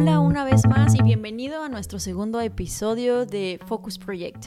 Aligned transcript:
Hola 0.00 0.20
una 0.20 0.44
vez 0.44 0.64
más 0.68 0.94
y 0.94 1.02
bienvenido 1.02 1.64
a 1.64 1.68
nuestro 1.68 1.98
segundo 1.98 2.40
episodio 2.40 3.26
de 3.26 3.58
Focus 3.66 3.98
Project. 3.98 4.46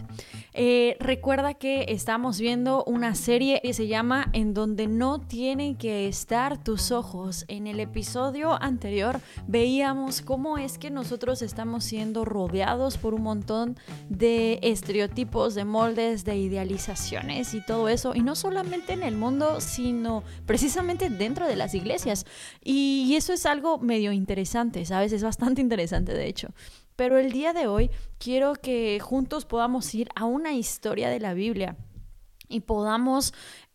Eh, 0.54 0.96
recuerda 1.01 1.56
que 1.56 1.88
estamos 1.90 2.40
viendo 2.40 2.85
una 2.85 3.16
serie 3.16 3.59
que 3.61 3.74
se 3.74 3.87
llama 3.87 4.29
En 4.32 4.53
donde 4.53 4.87
no 4.87 5.19
tienen 5.19 5.75
que 5.75 6.08
estar 6.08 6.64
tus 6.64 6.92
ojos. 6.92 7.43
En 7.50 7.67
el 7.67 7.82
episodio 7.82 8.61
anterior 8.64 9.20
veíamos 9.46 10.22
cómo 10.22 10.58
es 10.58 10.78
que 10.78 10.90
nosotros 10.90 11.42
estamos 11.42 11.84
siendo 11.84 12.24
rodeados 12.24 12.98
por 12.98 13.14
un 13.14 13.24
montón 13.24 13.78
de 14.08 14.58
estereotipos, 14.62 15.54
de 15.54 15.66
moldes, 15.66 16.24
de 16.24 16.38
idealizaciones 16.38 17.54
y 17.54 17.66
todo 17.66 17.90
eso. 17.90 18.16
Y 18.16 18.22
no 18.22 18.36
solamente 18.36 18.94
en 18.94 19.04
el 19.04 19.18
mundo, 19.18 19.60
sino 19.60 20.24
precisamente 20.46 21.10
dentro 21.10 21.46
de 21.46 21.58
las 21.58 21.74
iglesias. 21.74 22.26
Y 22.64 23.14
eso 23.18 23.34
es 23.34 23.46
algo 23.46 23.80
medio 23.80 24.14
interesante, 24.14 24.86
¿sabes? 24.86 25.12
Es 25.12 25.24
bastante 25.24 25.41
interesante, 25.50 26.13
de 26.13 26.27
hecho. 26.27 26.50
Pero 26.95 27.18
el 27.18 27.31
día 27.31 27.54
de 27.54 27.68
hoy 27.68 27.90
quiero 28.20 28.54
que 28.54 29.00
juntos 29.00 29.45
podamos 29.45 29.94
ir 29.95 30.09
a 30.16 30.26
una 30.26 30.54
historia 30.54 31.09
de 31.09 31.20
la 31.20 31.34
Biblia 31.34 31.77
y 32.48 32.59
podamos 32.59 33.34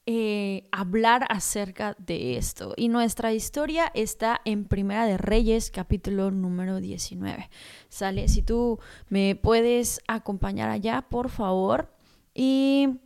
eh, 0.09 0.69
hablar 0.71 1.27
acerca 1.29 1.97
de 1.99 2.37
esto. 2.37 2.75
Y 2.77 2.89
nuestra 2.89 3.33
historia 3.33 3.91
está 3.95 4.41
en 4.45 4.67
Primera 4.67 5.07
de 5.07 5.19
Reyes, 5.19 5.73
capítulo 5.73 6.31
número 6.31 6.81
19. 6.81 7.51
Sale, 7.89 8.29
si 8.29 8.43
tú 8.43 8.79
me 9.09 9.35
puedes 9.35 10.01
acompañar 10.07 10.71
allá, 10.71 11.03
por 11.03 11.29
favor. 11.29 11.93
Y 12.35 13.01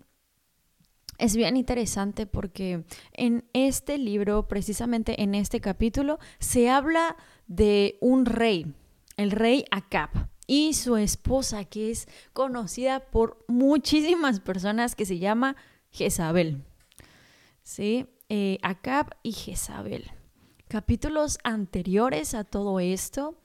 es 1.20 1.36
bien 1.36 1.56
interesante 1.56 2.26
porque 2.26 2.84
en 3.12 3.44
este 3.52 3.98
libro, 3.98 4.48
precisamente 4.48 5.22
en 5.22 5.34
este 5.34 5.60
capítulo, 5.60 6.18
se 6.38 6.68
habla 6.68 7.16
de 7.46 7.96
un 8.00 8.26
rey 8.26 8.74
el 9.20 9.32
rey 9.32 9.66
Acab 9.70 10.30
y 10.46 10.72
su 10.72 10.96
esposa, 10.96 11.66
que 11.66 11.90
es 11.90 12.08
conocida 12.32 13.10
por 13.10 13.44
muchísimas 13.48 14.40
personas, 14.40 14.96
que 14.96 15.04
se 15.04 15.18
llama 15.18 15.56
Jezabel. 15.90 16.64
¿Sí? 17.62 18.06
Eh, 18.30 18.56
Acab 18.62 19.14
y 19.22 19.32
Jezabel. 19.32 20.10
Capítulos 20.68 21.38
anteriores 21.44 22.32
a 22.32 22.44
todo 22.44 22.80
esto, 22.80 23.38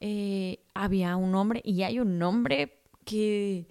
eh, 0.00 0.64
había 0.74 1.14
un 1.14 1.36
hombre 1.36 1.62
y 1.64 1.84
hay 1.84 2.00
un 2.00 2.18
nombre 2.18 2.82
que 3.04 3.68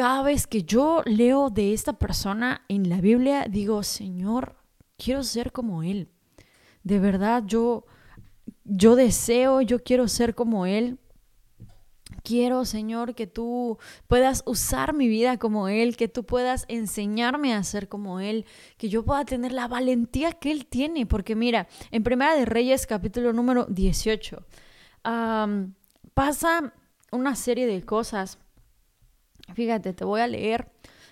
cada 0.00 0.22
vez 0.22 0.46
que 0.46 0.62
yo 0.62 1.02
leo 1.04 1.50
de 1.50 1.74
esta 1.74 1.92
persona 1.92 2.64
en 2.68 2.88
la 2.88 3.02
Biblia, 3.02 3.44
digo, 3.50 3.82
Señor, 3.82 4.56
quiero 4.96 5.22
ser 5.22 5.52
como 5.52 5.82
Él. 5.82 6.08
De 6.82 6.98
verdad, 6.98 7.42
yo 7.46 7.84
yo 8.64 8.96
deseo, 8.96 9.60
yo 9.60 9.82
quiero 9.82 10.08
ser 10.08 10.34
como 10.34 10.64
Él. 10.64 10.98
Quiero, 12.22 12.64
Señor, 12.64 13.14
que 13.14 13.26
tú 13.26 13.76
puedas 14.06 14.42
usar 14.46 14.94
mi 14.94 15.06
vida 15.06 15.36
como 15.36 15.68
Él, 15.68 15.98
que 15.98 16.08
tú 16.08 16.24
puedas 16.24 16.64
enseñarme 16.68 17.52
a 17.52 17.62
ser 17.62 17.86
como 17.86 18.20
Él, 18.20 18.46
que 18.78 18.88
yo 18.88 19.04
pueda 19.04 19.26
tener 19.26 19.52
la 19.52 19.68
valentía 19.68 20.32
que 20.32 20.50
Él 20.50 20.64
tiene. 20.64 21.04
Porque 21.04 21.36
mira, 21.36 21.68
en 21.90 22.02
Primera 22.02 22.34
de 22.34 22.46
Reyes, 22.46 22.86
capítulo 22.86 23.34
número 23.34 23.66
18, 23.66 24.46
pasa 26.14 26.72
una 27.12 27.36
serie 27.36 27.66
de 27.66 27.82
cosas. 27.84 28.38
Fíjate, 29.54 29.92
te 29.92 30.04
voy 30.04 30.20
a 30.20 30.26
leer 30.26 30.68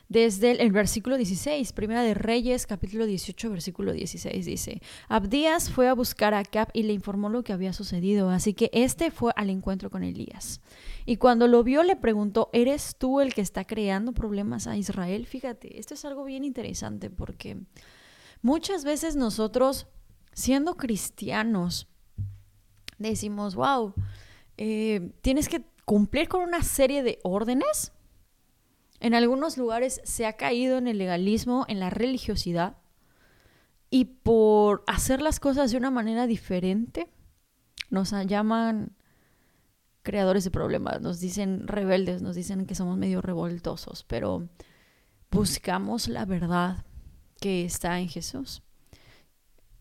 desde 0.08 0.62
el, 0.62 0.72
versículo 0.72 1.18
16, 1.18 1.74
Primera 1.74 2.02
de 2.02 2.14
Reyes, 2.14 2.66
capítulo 2.66 3.04
18, 3.04 3.50
versículo 3.50 3.92
16, 3.92 4.46
dice, 4.46 4.80
Abdías 5.06 5.70
fue 5.70 5.86
a 5.86 5.92
buscar 5.92 6.32
a 6.32 6.38
Acab 6.38 6.68
y 6.72 6.84
le 6.84 6.94
informó 6.94 7.28
lo 7.28 7.44
que 7.44 7.52
había 7.52 7.74
sucedido, 7.74 8.30
así 8.30 8.54
que 8.54 8.70
este 8.72 9.10
fue 9.10 9.32
al 9.36 9.50
encuentro 9.50 9.90
con 9.90 10.02
Elías. 10.02 10.62
Y 11.04 11.16
cuando 11.16 11.46
lo 11.46 11.62
vio 11.62 11.82
le 11.82 11.94
preguntó, 11.94 12.48
¿eres 12.54 12.96
tú 12.96 13.20
el 13.20 13.34
que 13.34 13.42
está 13.42 13.66
creando 13.66 14.12
problemas 14.12 14.66
a 14.66 14.78
Israel? 14.78 15.26
Fíjate, 15.26 15.78
esto 15.78 15.92
es 15.92 16.06
algo 16.06 16.24
bien 16.24 16.42
interesante 16.42 17.10
porque 17.10 17.58
muchas 18.40 18.84
veces 18.84 19.14
nosotros, 19.14 19.88
siendo 20.32 20.78
cristianos, 20.78 21.86
decimos, 22.96 23.54
wow, 23.54 23.92
eh, 24.56 25.12
tienes 25.20 25.50
que 25.50 25.66
cumplir 25.84 26.28
con 26.28 26.40
una 26.42 26.62
serie 26.62 27.02
de 27.02 27.18
órdenes 27.22 27.92
en 29.00 29.14
algunos 29.14 29.56
lugares 29.56 30.00
se 30.04 30.26
ha 30.26 30.34
caído 30.34 30.78
en 30.78 30.88
el 30.88 30.98
legalismo, 30.98 31.64
en 31.68 31.80
la 31.80 31.90
religiosidad, 31.90 32.76
y 33.90 34.04
por 34.04 34.84
hacer 34.86 35.22
las 35.22 35.40
cosas 35.40 35.70
de 35.70 35.78
una 35.78 35.90
manera 35.90 36.26
diferente, 36.26 37.08
nos 37.90 38.10
llaman 38.26 38.96
creadores 40.02 40.44
de 40.44 40.50
problemas, 40.50 41.00
nos 41.00 41.20
dicen 41.20 41.66
rebeldes, 41.66 42.22
nos 42.22 42.34
dicen 42.34 42.66
que 42.66 42.74
somos 42.74 42.96
medio 42.98 43.20
revoltosos, 43.20 44.04
pero 44.04 44.48
buscamos 45.30 46.08
la 46.08 46.24
verdad 46.24 46.84
que 47.40 47.64
está 47.64 47.98
en 48.00 48.08
Jesús. 48.08 48.62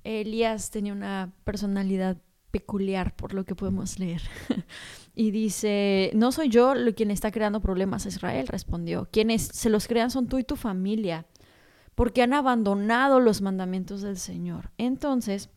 Elías 0.03 0.72
tenía 0.72 0.94
una 0.94 1.33
personalidad 1.44 2.17
peculiar 2.52 3.16
por 3.16 3.34
lo 3.34 3.46
que 3.46 3.56
podemos 3.56 4.00
leer. 4.00 4.22
y 5.16 5.31
dice, 5.31 6.12
no 6.13 6.31
soy 6.31 6.50
yo 6.50 6.74
quien 6.96 7.12
está 7.12 7.31
creando 7.31 7.62
problemas 7.62 8.06
a 8.06 8.09
Israel, 8.09 8.47
respondió. 8.47 9.08
Quienes 9.12 9.44
se 9.44 9.69
los 9.69 9.88
crean 9.88 10.12
son 10.12 10.28
tú 10.28 10.38
y 10.38 10.44
tu 10.44 10.56
familia, 10.56 11.25
porque 11.96 12.22
han 12.22 12.34
abandonado 12.34 13.19
los 13.19 13.41
mandamientos 13.41 14.02
del 14.02 14.18
Señor. 14.18 14.72
Entonces, 14.78 15.50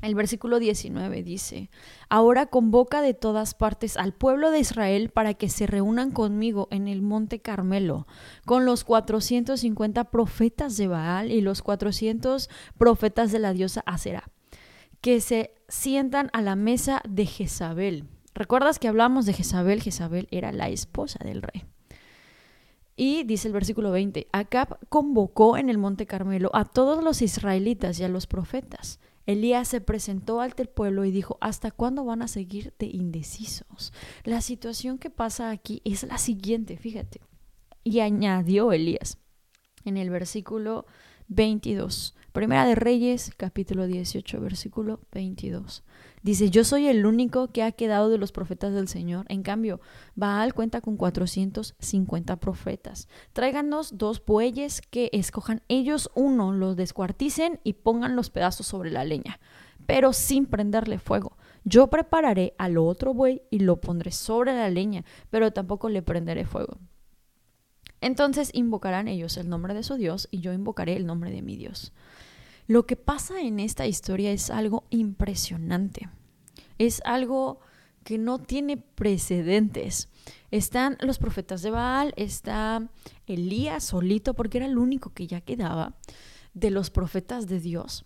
el 0.00 0.14
versículo 0.14 0.60
19 0.60 1.24
dice, 1.24 1.70
ahora 2.08 2.46
convoca 2.46 3.02
de 3.02 3.14
todas 3.14 3.54
partes 3.54 3.96
al 3.96 4.12
pueblo 4.14 4.52
de 4.52 4.60
Israel 4.60 5.10
para 5.10 5.34
que 5.34 5.48
se 5.48 5.66
reúnan 5.66 6.12
conmigo 6.12 6.68
en 6.70 6.86
el 6.86 7.02
monte 7.02 7.40
Carmelo, 7.40 8.06
con 8.46 8.64
los 8.64 8.84
450 8.84 10.04
profetas 10.04 10.76
de 10.76 10.86
Baal 10.86 11.32
y 11.32 11.40
los 11.40 11.62
400 11.62 12.48
profetas 12.76 13.32
de 13.32 13.40
la 13.40 13.52
diosa 13.52 13.82
Asera 13.86 14.30
que 15.00 15.20
se 15.20 15.54
sientan 15.68 16.30
a 16.32 16.42
la 16.42 16.56
mesa 16.56 17.02
de 17.08 17.26
Jezabel. 17.26 18.04
¿Recuerdas 18.34 18.78
que 18.78 18.88
hablamos 18.88 19.26
de 19.26 19.34
Jezabel? 19.34 19.82
Jezabel 19.82 20.28
era 20.30 20.52
la 20.52 20.68
esposa 20.68 21.18
del 21.24 21.42
rey. 21.42 21.64
Y 22.96 23.22
dice 23.22 23.46
el 23.46 23.54
versículo 23.54 23.92
20, 23.92 24.26
Acab 24.32 24.78
convocó 24.88 25.56
en 25.56 25.68
el 25.68 25.78
monte 25.78 26.06
Carmelo 26.06 26.50
a 26.52 26.64
todos 26.64 27.04
los 27.04 27.22
israelitas 27.22 28.00
y 28.00 28.04
a 28.04 28.08
los 28.08 28.26
profetas. 28.26 28.98
Elías 29.24 29.68
se 29.68 29.80
presentó 29.80 30.40
ante 30.40 30.62
el 30.62 30.68
pueblo 30.68 31.04
y 31.04 31.10
dijo, 31.12 31.38
¿hasta 31.40 31.70
cuándo 31.70 32.04
van 32.04 32.22
a 32.22 32.28
seguir 32.28 32.74
de 32.78 32.86
indecisos? 32.86 33.92
La 34.24 34.40
situación 34.40 34.98
que 34.98 35.10
pasa 35.10 35.50
aquí 35.50 35.80
es 35.84 36.02
la 36.02 36.18
siguiente, 36.18 36.76
fíjate. 36.76 37.20
Y 37.84 38.00
añadió 38.00 38.72
Elías 38.72 39.18
en 39.84 39.96
el 39.96 40.10
versículo 40.10 40.86
22. 41.28 42.16
Primera 42.38 42.64
de 42.66 42.76
Reyes, 42.76 43.32
capítulo 43.36 43.88
18, 43.88 44.40
versículo 44.40 45.00
22. 45.10 45.82
Dice, 46.22 46.50
yo 46.50 46.62
soy 46.62 46.86
el 46.86 47.04
único 47.04 47.48
que 47.48 47.64
ha 47.64 47.72
quedado 47.72 48.10
de 48.10 48.18
los 48.18 48.30
profetas 48.30 48.72
del 48.72 48.86
Señor. 48.86 49.26
En 49.28 49.42
cambio, 49.42 49.80
Baal 50.14 50.54
cuenta 50.54 50.80
con 50.80 50.96
450 50.96 52.36
profetas. 52.36 53.08
Tráiganos 53.32 53.98
dos 53.98 54.24
bueyes 54.24 54.82
que 54.82 55.10
escojan 55.12 55.62
ellos 55.66 56.12
uno, 56.14 56.52
los 56.52 56.76
descuarticen 56.76 57.58
y 57.64 57.72
pongan 57.72 58.14
los 58.14 58.30
pedazos 58.30 58.68
sobre 58.68 58.92
la 58.92 59.02
leña, 59.02 59.40
pero 59.86 60.12
sin 60.12 60.46
prenderle 60.46 61.00
fuego. 61.00 61.36
Yo 61.64 61.88
prepararé 61.88 62.54
al 62.56 62.78
otro 62.78 63.14
buey 63.14 63.42
y 63.50 63.58
lo 63.58 63.80
pondré 63.80 64.12
sobre 64.12 64.52
la 64.54 64.70
leña, 64.70 65.04
pero 65.30 65.52
tampoco 65.52 65.88
le 65.88 66.02
prenderé 66.02 66.44
fuego. 66.44 66.78
Entonces 68.00 68.50
invocarán 68.54 69.08
ellos 69.08 69.36
el 69.38 69.48
nombre 69.48 69.74
de 69.74 69.82
su 69.82 69.96
Dios 69.96 70.28
y 70.30 70.38
yo 70.38 70.52
invocaré 70.52 70.96
el 70.96 71.04
nombre 71.04 71.32
de 71.32 71.42
mi 71.42 71.56
Dios. 71.56 71.92
Lo 72.68 72.86
que 72.86 72.94
pasa 72.94 73.40
en 73.40 73.58
esta 73.58 73.88
historia 73.88 74.30
es 74.30 74.48
algo 74.50 74.84
impresionante. 74.90 76.08
Es 76.78 77.02
algo 77.04 77.58
que 78.04 78.16
no 78.16 78.38
tiene 78.38 78.76
precedentes. 78.76 80.08
Están 80.52 80.96
los 81.00 81.18
profetas 81.18 81.62
de 81.62 81.70
Baal, 81.70 82.14
está 82.16 82.88
Elías 83.26 83.82
solito, 83.82 84.34
porque 84.34 84.58
era 84.58 84.66
el 84.66 84.78
único 84.78 85.12
que 85.12 85.26
ya 85.26 85.40
quedaba 85.40 85.96
de 86.54 86.70
los 86.70 86.90
profetas 86.90 87.48
de 87.48 87.58
Dios. 87.58 88.04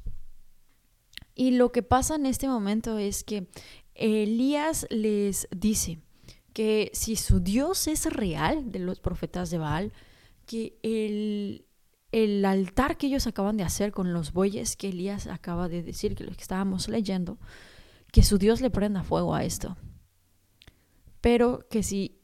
Y 1.34 1.50
lo 1.50 1.72
que 1.72 1.82
pasa 1.82 2.14
en 2.14 2.24
este 2.24 2.48
momento 2.48 2.96
es 2.96 3.22
que 3.22 3.48
Elías 3.94 4.86
les 4.88 5.46
dice, 5.54 5.98
que 6.52 6.90
si 6.92 7.16
su 7.16 7.40
Dios 7.40 7.88
es 7.88 8.06
real, 8.06 8.70
de 8.70 8.78
los 8.78 9.00
profetas 9.00 9.50
de 9.50 9.58
Baal, 9.58 9.92
que 10.46 10.78
el, 10.82 11.64
el 12.12 12.44
altar 12.44 12.98
que 12.98 13.06
ellos 13.06 13.26
acaban 13.26 13.56
de 13.56 13.64
hacer 13.64 13.90
con 13.90 14.12
los 14.12 14.32
bueyes 14.32 14.76
que 14.76 14.90
Elías 14.90 15.26
acaba 15.26 15.68
de 15.68 15.82
decir, 15.82 16.14
que 16.14 16.24
lo 16.24 16.32
que 16.32 16.42
estábamos 16.42 16.88
leyendo, 16.88 17.38
que 18.12 18.22
su 18.22 18.38
Dios 18.38 18.60
le 18.60 18.70
prenda 18.70 19.02
fuego 19.02 19.34
a 19.34 19.44
esto. 19.44 19.76
Pero 21.22 21.66
que 21.70 21.82
si 21.82 22.20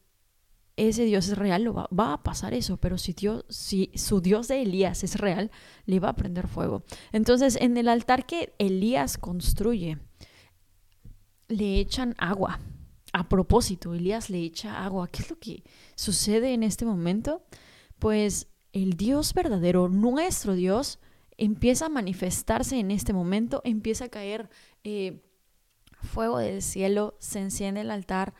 ese 0.77 1.05
Dios 1.05 1.29
es 1.29 1.39
real, 1.39 1.77
va, 1.77 1.89
va, 1.89 2.13
a 2.13 2.23
pasar 2.23 2.53
eso, 2.53 2.77
pero 2.77 2.99
si, 2.99 3.15
Dios, 3.15 3.45
si 3.49 3.91
su 3.95 4.21
Dios 4.21 4.47
de 4.49 4.63
Elías 4.63 5.03
es 5.03 5.17
real, 5.17 5.51
le 5.87 6.01
va 6.01 6.11
a 6.11 6.17
prender 6.17 6.47
fuego. 6.47 6.85
Entonces, 7.11 7.57
en 7.57 7.77
el 7.77 7.89
altar 7.89 8.27
que 8.27 8.55
Elías 8.59 9.19
construye, 9.19 9.99
le 11.49 11.81
echan 11.81 12.15
agua. 12.19 12.61
A 13.15 13.29
propósito, 13.29 13.95
Elías 13.95 14.29
le 14.29 14.39
echa 14.41 14.85
agua. 14.85 15.09
¿Qué 15.09 15.23
es 15.23 15.31
lo 15.31 15.39
que 15.39 15.65
sucede 15.97 16.53
en 16.53 16.63
este 16.63 16.85
momento? 16.85 17.43
Pues 17.99 18.49
el 18.73 18.95
Dios 18.95 19.35
verdadero, 19.35 19.89
nuestro 19.89 20.55
Dios, 20.55 20.99
empieza 21.37 21.87
a 21.87 21.91
manifestarse 21.91 22.79
en 22.79 22.91
este 22.91 23.13
momento, 23.13 23.63
empieza 23.65 24.07
a 24.07 24.09
caer 24.09 24.49
eh, 24.85 25.23
fuego 26.03 26.39
del 26.39 26.63
cielo, 26.63 27.17
se 27.19 27.41
enciende 27.41 27.83
el 27.83 27.91
altar, 27.91 28.35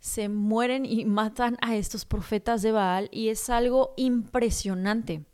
se 0.00 0.28
mueren 0.28 0.86
y 0.86 1.04
matan 1.06 1.56
a 1.60 1.76
estos 1.76 2.04
profetas 2.04 2.62
de 2.62 2.72
Baal 2.72 3.08
y 3.12 3.28
es 3.28 3.50
algo 3.50 3.94
impresionante 3.96 5.24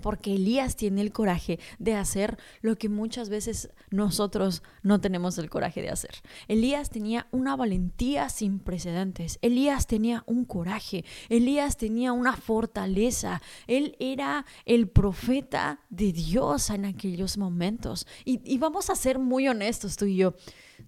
porque 0.00 0.34
Elías 0.34 0.76
tiene 0.76 1.00
el 1.00 1.12
coraje 1.12 1.58
de 1.78 1.94
hacer 1.94 2.38
lo 2.60 2.76
que 2.76 2.88
muchas 2.88 3.28
veces 3.28 3.70
nosotros 3.90 4.62
no 4.82 5.00
tenemos 5.00 5.38
el 5.38 5.50
coraje 5.50 5.82
de 5.82 5.90
hacer. 5.90 6.14
Elías 6.48 6.90
tenía 6.90 7.26
una 7.30 7.56
valentía 7.56 8.28
sin 8.28 8.58
precedentes. 8.58 9.38
Elías 9.42 9.86
tenía 9.86 10.24
un 10.26 10.44
coraje. 10.44 11.04
Elías 11.28 11.76
tenía 11.76 12.12
una 12.12 12.36
fortaleza. 12.36 13.42
Él 13.66 13.96
era 13.98 14.46
el 14.64 14.88
profeta 14.88 15.80
de 15.90 16.12
Dios 16.12 16.70
en 16.70 16.84
aquellos 16.84 17.38
momentos. 17.38 18.06
Y, 18.24 18.40
y 18.44 18.58
vamos 18.58 18.90
a 18.90 18.94
ser 18.94 19.18
muy 19.18 19.48
honestos 19.48 19.96
tú 19.96 20.06
y 20.06 20.16
yo. 20.16 20.34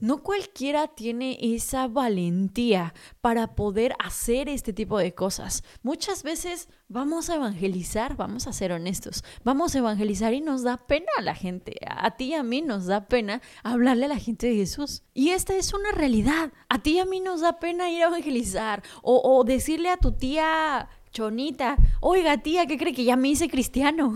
No 0.00 0.22
cualquiera 0.22 0.88
tiene 0.88 1.38
esa 1.40 1.88
valentía 1.88 2.94
para 3.20 3.54
poder 3.54 3.94
hacer 3.98 4.48
este 4.48 4.72
tipo 4.72 4.98
de 4.98 5.14
cosas. 5.14 5.64
Muchas 5.82 6.22
veces 6.22 6.68
vamos 6.88 7.30
a 7.30 7.36
evangelizar, 7.36 8.16
vamos 8.16 8.46
a 8.46 8.52
ser 8.52 8.72
honestos, 8.72 9.24
vamos 9.44 9.74
a 9.74 9.78
evangelizar 9.78 10.34
y 10.34 10.40
nos 10.40 10.62
da 10.62 10.76
pena 10.76 11.08
a 11.16 11.22
la 11.22 11.34
gente. 11.34 11.76
A 11.88 12.16
ti 12.16 12.26
y 12.26 12.34
a 12.34 12.42
mí 12.42 12.62
nos 12.62 12.86
da 12.86 13.08
pena 13.08 13.42
hablarle 13.62 14.06
a 14.06 14.08
la 14.08 14.18
gente 14.18 14.46
de 14.46 14.56
Jesús. 14.56 15.02
Y 15.14 15.30
esta 15.30 15.56
es 15.56 15.74
una 15.74 15.92
realidad. 15.92 16.52
A 16.68 16.82
ti 16.82 16.92
y 16.92 16.98
a 17.00 17.04
mí 17.04 17.20
nos 17.20 17.40
da 17.40 17.58
pena 17.58 17.90
ir 17.90 18.02
a 18.02 18.08
evangelizar 18.08 18.82
o, 19.02 19.20
o 19.24 19.44
decirle 19.44 19.90
a 19.90 19.96
tu 19.96 20.12
tía 20.12 20.88
Chonita, 21.10 21.76
oiga 22.00 22.38
tía, 22.38 22.66
¿qué 22.66 22.78
cree 22.78 22.92
que 22.92 23.04
ya 23.04 23.16
me 23.16 23.28
hice 23.28 23.48
cristiano? 23.48 24.14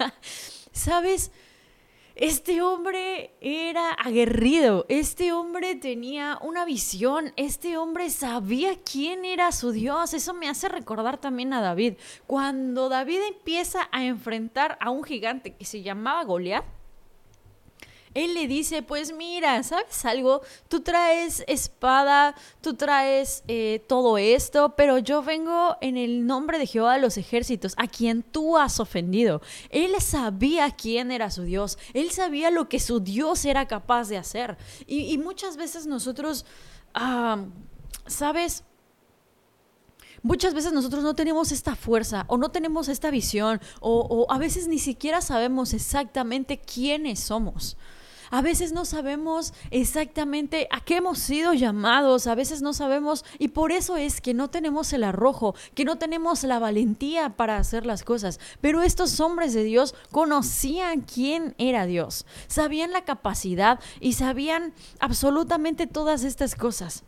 ¿Sabes? 0.72 1.30
Este 2.16 2.62
hombre 2.62 3.34
era 3.40 3.90
aguerrido, 3.90 4.86
este 4.88 5.32
hombre 5.32 5.74
tenía 5.74 6.38
una 6.42 6.64
visión, 6.64 7.32
este 7.36 7.76
hombre 7.76 8.08
sabía 8.08 8.78
quién 8.88 9.24
era 9.24 9.50
su 9.50 9.72
Dios. 9.72 10.14
Eso 10.14 10.32
me 10.32 10.48
hace 10.48 10.68
recordar 10.68 11.18
también 11.18 11.52
a 11.52 11.60
David. 11.60 11.94
Cuando 12.28 12.88
David 12.88 13.18
empieza 13.28 13.88
a 13.90 14.04
enfrentar 14.04 14.78
a 14.80 14.90
un 14.90 15.02
gigante 15.02 15.56
que 15.56 15.64
se 15.64 15.82
llamaba 15.82 16.22
Goliat, 16.22 16.64
él 18.14 18.34
le 18.34 18.46
dice, 18.46 18.82
pues 18.82 19.12
mira, 19.12 19.60
¿sabes 19.64 20.04
algo? 20.04 20.42
Tú 20.68 20.80
traes 20.80 21.42
espada, 21.48 22.36
tú 22.60 22.74
traes 22.74 23.42
eh, 23.48 23.84
todo 23.88 24.18
esto, 24.18 24.74
pero 24.76 24.98
yo 24.98 25.22
vengo 25.22 25.76
en 25.80 25.96
el 25.96 26.24
nombre 26.26 26.58
de 26.58 26.66
Jehová 26.66 26.94
de 26.94 27.00
los 27.00 27.16
ejércitos, 27.16 27.74
a 27.76 27.88
quien 27.88 28.22
tú 28.22 28.56
has 28.56 28.78
ofendido. 28.78 29.42
Él 29.68 30.00
sabía 30.00 30.70
quién 30.70 31.10
era 31.10 31.30
su 31.30 31.42
Dios, 31.42 31.76
él 31.92 32.12
sabía 32.12 32.50
lo 32.50 32.68
que 32.68 32.78
su 32.78 33.00
Dios 33.00 33.44
era 33.44 33.66
capaz 33.66 34.08
de 34.08 34.16
hacer. 34.16 34.56
Y, 34.86 35.18
muchas 35.18 35.56
veces 35.56 35.86
nosotros, 35.86 36.46
¿sabes? 38.06 38.64
muchas 40.22 40.54
veces 40.54 40.72
nosotros 40.72 41.02
no 41.02 41.14
tenemos 41.14 41.52
esta 41.52 41.76
fuerza 41.76 42.24
o 42.28 42.38
no 42.38 42.50
tenemos 42.50 42.88
esta 42.88 43.10
visión 43.10 43.60
o, 43.80 44.00
o, 44.00 44.32
a 44.32 44.38
veces 44.38 44.68
ni 44.68 44.78
siquiera 44.78 45.20
sabemos 45.20 45.74
exactamente 45.74 46.58
quiénes 46.58 47.20
somos. 47.20 47.76
A 48.34 48.42
veces 48.42 48.72
no 48.72 48.84
sabemos 48.84 49.54
exactamente 49.70 50.66
a 50.72 50.80
qué 50.80 50.96
hemos 50.96 51.20
sido 51.20 51.52
llamados, 51.52 52.26
a 52.26 52.34
veces 52.34 52.62
no 52.62 52.72
sabemos 52.72 53.24
y 53.38 53.46
por 53.46 53.70
eso 53.70 53.96
es 53.96 54.20
que 54.20 54.34
no 54.34 54.50
tenemos 54.50 54.92
el 54.92 55.04
arrojo, 55.04 55.54
que 55.76 55.84
no 55.84 55.98
tenemos 55.98 56.42
la 56.42 56.58
valentía 56.58 57.36
para 57.36 57.58
hacer 57.58 57.86
las 57.86 58.02
cosas. 58.02 58.40
Pero 58.60 58.82
estos 58.82 59.20
hombres 59.20 59.54
de 59.54 59.62
Dios 59.62 59.94
conocían 60.10 61.02
quién 61.02 61.54
era 61.58 61.86
Dios, 61.86 62.26
sabían 62.48 62.90
la 62.90 63.04
capacidad 63.04 63.78
y 64.00 64.14
sabían 64.14 64.74
absolutamente 64.98 65.86
todas 65.86 66.24
estas 66.24 66.56
cosas. 66.56 67.04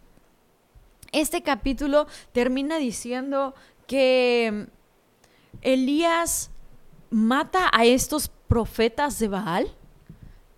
Este 1.11 1.43
capítulo 1.43 2.07
termina 2.31 2.77
diciendo 2.79 3.57
que 3.89 4.69
Elías 5.63 6.53
mata 7.11 7.69
a 7.73 7.85
estos 7.85 8.31
profetas 8.47 9.19
de 9.19 9.27
Baal 9.27 9.77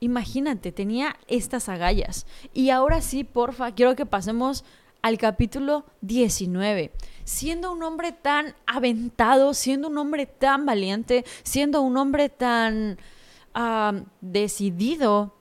Imagínate, 0.00 0.72
tenía 0.72 1.16
estas 1.26 1.68
agallas. 1.68 2.26
Y 2.54 2.70
ahora 2.70 3.00
sí, 3.00 3.24
porfa, 3.24 3.72
quiero 3.72 3.96
que 3.96 4.06
pasemos 4.06 4.64
al 5.02 5.18
capítulo 5.18 5.84
19. 6.02 6.92
Siendo 7.24 7.72
un 7.72 7.82
hombre 7.82 8.12
tan 8.12 8.54
aventado, 8.66 9.54
siendo 9.54 9.88
un 9.88 9.98
hombre 9.98 10.26
tan 10.26 10.66
valiente, 10.66 11.24
siendo 11.42 11.82
un 11.82 11.96
hombre 11.96 12.28
tan 12.28 12.98
decidido 14.20 15.34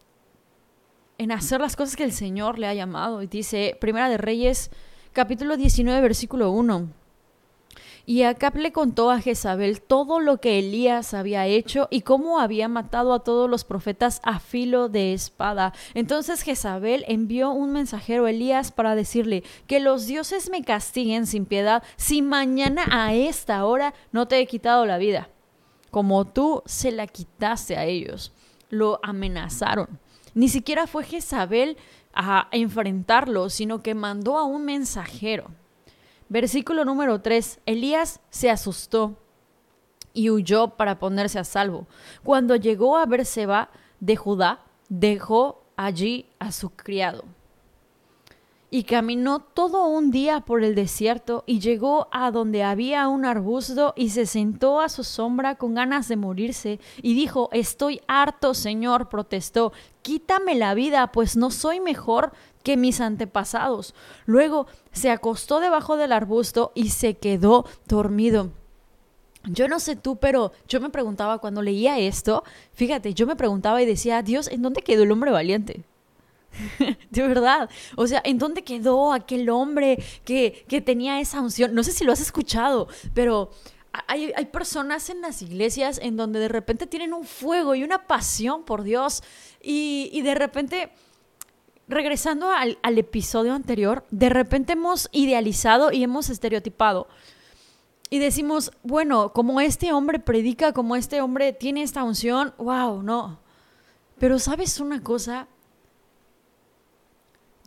en 1.19 1.31
hacer 1.31 1.61
las 1.61 1.75
cosas 1.75 1.95
que 1.95 2.03
el 2.03 2.11
Señor 2.11 2.57
le 2.57 2.67
ha 2.67 2.73
llamado. 2.73 3.21
Y 3.21 3.27
dice, 3.27 3.77
Primera 3.79 4.09
de 4.09 4.17
Reyes, 4.17 4.71
capítulo 5.13 5.55
19, 5.55 6.01
versículo 6.01 6.51
1. 6.51 6.89
Y 8.09 8.23
Acab 8.23 8.55
le 8.55 8.71
contó 8.71 9.11
a 9.11 9.19
Jezabel 9.19 9.81
todo 9.81 10.21
lo 10.21 10.39
que 10.39 10.59
Elías 10.59 11.13
había 11.13 11.45
hecho 11.45 11.89
y 11.91 12.03
cómo 12.03 12.39
había 12.39 12.69
matado 12.69 13.13
a 13.13 13.19
todos 13.19 13.49
los 13.49 13.65
profetas 13.65 14.21
a 14.23 14.39
filo 14.39 14.87
de 14.87 15.11
espada. 15.11 15.73
Entonces 15.93 16.41
Jezabel 16.41 17.03
envió 17.09 17.51
un 17.51 17.73
mensajero 17.73 18.23
a 18.23 18.29
Elías 18.29 18.71
para 18.71 18.95
decirle 18.95 19.43
que 19.67 19.81
los 19.81 20.07
dioses 20.07 20.49
me 20.49 20.63
castiguen 20.63 21.27
sin 21.27 21.45
piedad 21.45 21.83
si 21.97 22.21
mañana 22.21 22.85
a 22.89 23.13
esta 23.13 23.65
hora 23.65 23.93
no 24.13 24.25
te 24.25 24.39
he 24.39 24.47
quitado 24.47 24.85
la 24.85 24.97
vida, 24.97 25.27
como 25.91 26.23
tú 26.23 26.63
se 26.65 26.93
la 26.93 27.07
quitaste 27.07 27.75
a 27.75 27.83
ellos. 27.83 28.31
Lo 28.69 29.01
amenazaron. 29.03 29.99
Ni 30.33 30.47
siquiera 30.47 30.87
fue 30.87 31.03
Jezabel 31.03 31.75
a 32.13 32.47
enfrentarlo, 32.51 33.49
sino 33.49 33.83
que 33.83 33.95
mandó 33.95 34.37
a 34.37 34.45
un 34.45 34.63
mensajero. 34.63 35.51
Versículo 36.29 36.85
número 36.85 37.21
3. 37.21 37.61
Elías 37.65 38.19
se 38.29 38.49
asustó 38.49 39.17
y 40.13 40.29
huyó 40.29 40.69
para 40.69 40.99
ponerse 40.99 41.39
a 41.39 41.43
salvo. 41.43 41.87
Cuando 42.23 42.55
llegó 42.55 42.97
a 42.97 43.05
Berseba 43.05 43.69
de 43.99 44.15
Judá, 44.15 44.65
dejó 44.89 45.63
allí 45.75 46.29
a 46.39 46.51
su 46.51 46.71
criado. 46.71 47.23
Y 48.69 48.83
caminó 48.83 49.39
todo 49.39 49.87
un 49.87 50.11
día 50.11 50.41
por 50.41 50.61
el 50.61 50.75
desierto 50.75 51.45
y 51.47 51.59
llegó 51.59 52.09
a 52.11 52.31
donde 52.31 52.63
había 52.63 53.07
un 53.07 53.23
arbusto 53.23 53.93
y 53.95 54.09
se 54.09 54.25
sentó 54.25 54.81
a 54.81 54.89
su 54.89 55.05
sombra 55.05 55.55
con 55.55 55.73
ganas 55.73 56.09
de 56.09 56.17
morirse 56.17 56.81
y 57.01 57.13
dijo, 57.13 57.47
Estoy 57.53 58.01
harto, 58.07 58.53
Señor, 58.53 59.07
protestó, 59.07 59.71
quítame 60.01 60.55
la 60.55 60.73
vida, 60.73 61.13
pues 61.13 61.37
no 61.37 61.49
soy 61.49 61.79
mejor 61.79 62.33
que 62.61 62.75
mis 62.75 62.99
antepasados. 62.99 63.95
Luego 64.25 64.67
se 64.91 65.11
acostó 65.11 65.61
debajo 65.61 65.95
del 65.95 66.11
arbusto 66.11 66.73
y 66.75 66.89
se 66.89 67.13
quedó 67.13 67.65
dormido. 67.87 68.51
Yo 69.45 69.69
no 69.69 69.79
sé 69.79 69.95
tú, 69.95 70.17
pero 70.17 70.51
yo 70.67 70.81
me 70.81 70.89
preguntaba 70.89 71.37
cuando 71.37 71.61
leía 71.61 71.99
esto, 71.99 72.43
fíjate, 72.73 73.13
yo 73.13 73.25
me 73.25 73.37
preguntaba 73.37 73.81
y 73.81 73.85
decía, 73.85 74.21
Dios, 74.21 74.49
¿en 74.49 74.61
dónde 74.61 74.81
quedó 74.81 75.03
el 75.03 75.11
hombre 75.13 75.31
valiente? 75.31 75.85
de 77.09 77.27
verdad. 77.27 77.69
O 77.95 78.07
sea, 78.07 78.21
¿en 78.23 78.37
dónde 78.37 78.63
quedó 78.63 79.13
aquel 79.13 79.49
hombre 79.49 80.03
que, 80.25 80.65
que, 80.67 80.81
tenía 80.81 81.19
esa 81.19 81.41
unción? 81.41 81.73
No 81.73 81.83
sé 81.83 81.91
si 81.91 82.03
lo 82.03 82.11
has 82.11 82.21
escuchado, 82.21 82.87
pero 83.13 83.51
hay, 84.07 84.31
hay, 84.35 84.45
personas 84.45 85.09
en 85.09 85.21
las 85.21 85.41
iglesias 85.41 85.99
en 86.01 86.17
donde 86.17 86.39
de 86.39 86.47
repente 86.47 86.87
tienen 86.87 87.13
un 87.13 87.25
fuego 87.25 87.75
y 87.75 87.83
una 87.83 88.07
pasión 88.07 88.63
por 88.63 88.83
Dios 88.83 89.23
y, 89.61 90.09
y 90.13 90.21
de 90.21 90.35
repente 90.35 90.91
regresando 91.87 92.51
al, 92.51 92.77
episodio 92.97 93.53
anterior, 93.53 94.05
de 94.11 94.29
repente 94.29 94.73
hemos 94.73 95.09
idealizado 95.11 95.91
y 95.91 96.03
hemos 96.03 96.29
estereotipado. 96.29 97.07
Y 98.09 98.19
decimos, 98.19 98.71
bueno, 98.83 99.33
como 99.33 99.59
este 99.59 99.91
hombre 99.93 100.19
predica, 100.19 100.73
como 100.73 100.95
este 100.95 101.21
hombre 101.21 101.53
tiene 101.53 101.83
esta 101.83 102.03
unción, 102.03 102.53
wow, 102.57 103.01
no. 103.03 103.39
Pero 104.17 104.39
sabes 104.39 104.79
una 104.79 105.01
cosa, 105.01 105.47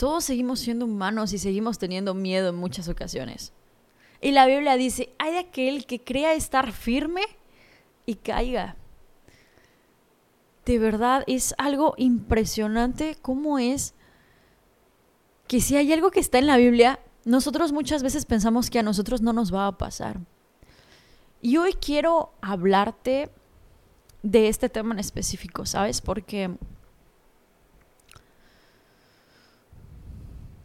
todos 0.01 0.25
seguimos 0.25 0.61
siendo 0.61 0.87
humanos 0.87 1.35
y 1.35 1.39
seguimos 1.39 1.77
teniendo 1.77 2.15
miedo 2.15 2.49
en 2.49 2.55
muchas 2.55 2.89
ocasiones. 2.89 3.53
Y 4.23 4.31
la 4.31 4.47
Biblia 4.47 4.79
dice, 4.79 5.13
hay 5.19 5.37
aquel 5.37 5.85
que 5.85 6.03
crea 6.03 6.33
estar 6.33 6.73
firme 6.73 7.21
y 8.07 8.15
caiga. 8.15 8.77
De 10.65 10.79
verdad 10.79 11.23
es 11.27 11.55
algo 11.59 11.93
impresionante 11.99 13.19
cómo 13.21 13.59
es 13.59 13.93
que 15.47 15.61
si 15.61 15.77
hay 15.77 15.93
algo 15.93 16.11
que 16.11 16.21
está 16.21 16.39
en 16.39 16.47
la 16.47 16.57
Biblia, 16.57 16.99
nosotros 17.27 17.71
muchas 17.71 18.03
veces 18.03 18.25
pensamos 18.25 18.71
que 18.71 18.79
a 18.79 18.83
nosotros 18.83 19.21
no 19.21 19.35
nos 19.35 19.55
va 19.55 19.67
a 19.67 19.77
pasar. 19.77 20.19
Y 21.43 21.59
hoy 21.59 21.75
quiero 21.75 22.33
hablarte 22.41 23.29
de 24.23 24.49
este 24.49 24.71
tema 24.71 24.95
en 24.95 25.01
específico, 25.01 25.67
¿sabes? 25.67 26.01
Porque 26.01 26.57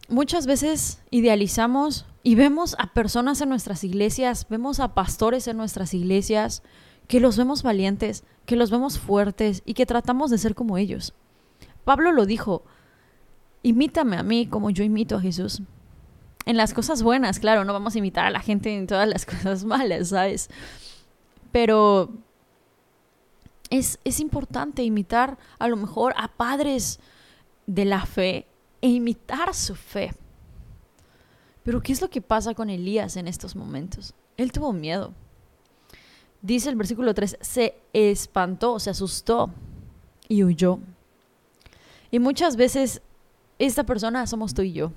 muchas 0.08 0.46
veces 0.46 1.02
idealizamos 1.10 2.06
y 2.22 2.34
vemos 2.34 2.76
a 2.78 2.92
personas 2.92 3.40
en 3.40 3.48
nuestras 3.48 3.84
iglesias, 3.84 4.46
vemos 4.48 4.80
a 4.80 4.94
pastores 4.94 5.46
en 5.48 5.56
nuestras 5.56 5.94
iglesias, 5.94 6.62
que 7.08 7.20
los 7.20 7.36
vemos 7.36 7.62
valientes, 7.62 8.24
que 8.46 8.56
los 8.56 8.70
vemos 8.70 8.98
fuertes 8.98 9.62
y 9.64 9.74
que 9.74 9.86
tratamos 9.86 10.30
de 10.30 10.38
ser 10.38 10.54
como 10.54 10.78
ellos. 10.78 11.14
Pablo 11.84 12.12
lo 12.12 12.26
dijo, 12.26 12.64
imítame 13.62 14.16
a 14.16 14.22
mí 14.22 14.46
como 14.46 14.70
yo 14.70 14.82
imito 14.82 15.16
a 15.16 15.20
Jesús. 15.20 15.62
En 16.46 16.56
las 16.56 16.74
cosas 16.74 17.02
buenas, 17.02 17.38
claro, 17.38 17.64
no 17.64 17.72
vamos 17.72 17.94
a 17.94 17.98
imitar 17.98 18.26
a 18.26 18.30
la 18.30 18.40
gente 18.40 18.76
en 18.76 18.86
todas 18.86 19.08
las 19.08 19.26
cosas 19.26 19.64
malas, 19.64 20.08
¿sabes? 20.08 20.48
Pero 21.52 22.10
es, 23.70 23.98
es 24.04 24.20
importante 24.20 24.82
imitar 24.82 25.38
a 25.58 25.68
lo 25.68 25.76
mejor 25.76 26.12
a 26.16 26.28
padres 26.28 27.00
de 27.66 27.84
la 27.84 28.04
fe 28.04 28.46
e 28.86 28.90
imitar 28.90 29.52
su 29.52 29.74
fe. 29.74 30.12
Pero 31.64 31.82
¿qué 31.82 31.92
es 31.92 32.00
lo 32.00 32.08
que 32.08 32.22
pasa 32.22 32.54
con 32.54 32.70
Elías 32.70 33.16
en 33.16 33.26
estos 33.26 33.56
momentos? 33.56 34.14
Él 34.36 34.52
tuvo 34.52 34.72
miedo. 34.72 35.12
Dice 36.40 36.68
el 36.68 36.76
versículo 36.76 37.12
3, 37.12 37.38
se 37.40 37.74
espantó, 37.92 38.78
se 38.78 38.90
asustó 38.90 39.50
y 40.28 40.44
huyó. 40.44 40.78
Y 42.12 42.20
muchas 42.20 42.54
veces 42.54 43.02
esta 43.58 43.82
persona 43.82 44.24
somos 44.28 44.54
tú 44.54 44.62
y 44.62 44.72
yo. 44.72 44.92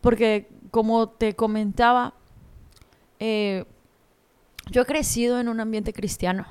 Porque 0.00 0.48
como 0.70 1.08
te 1.08 1.34
comentaba, 1.34 2.14
eh, 3.18 3.64
yo 4.70 4.82
he 4.82 4.86
crecido 4.86 5.40
en 5.40 5.48
un 5.48 5.58
ambiente 5.58 5.92
cristiano. 5.92 6.46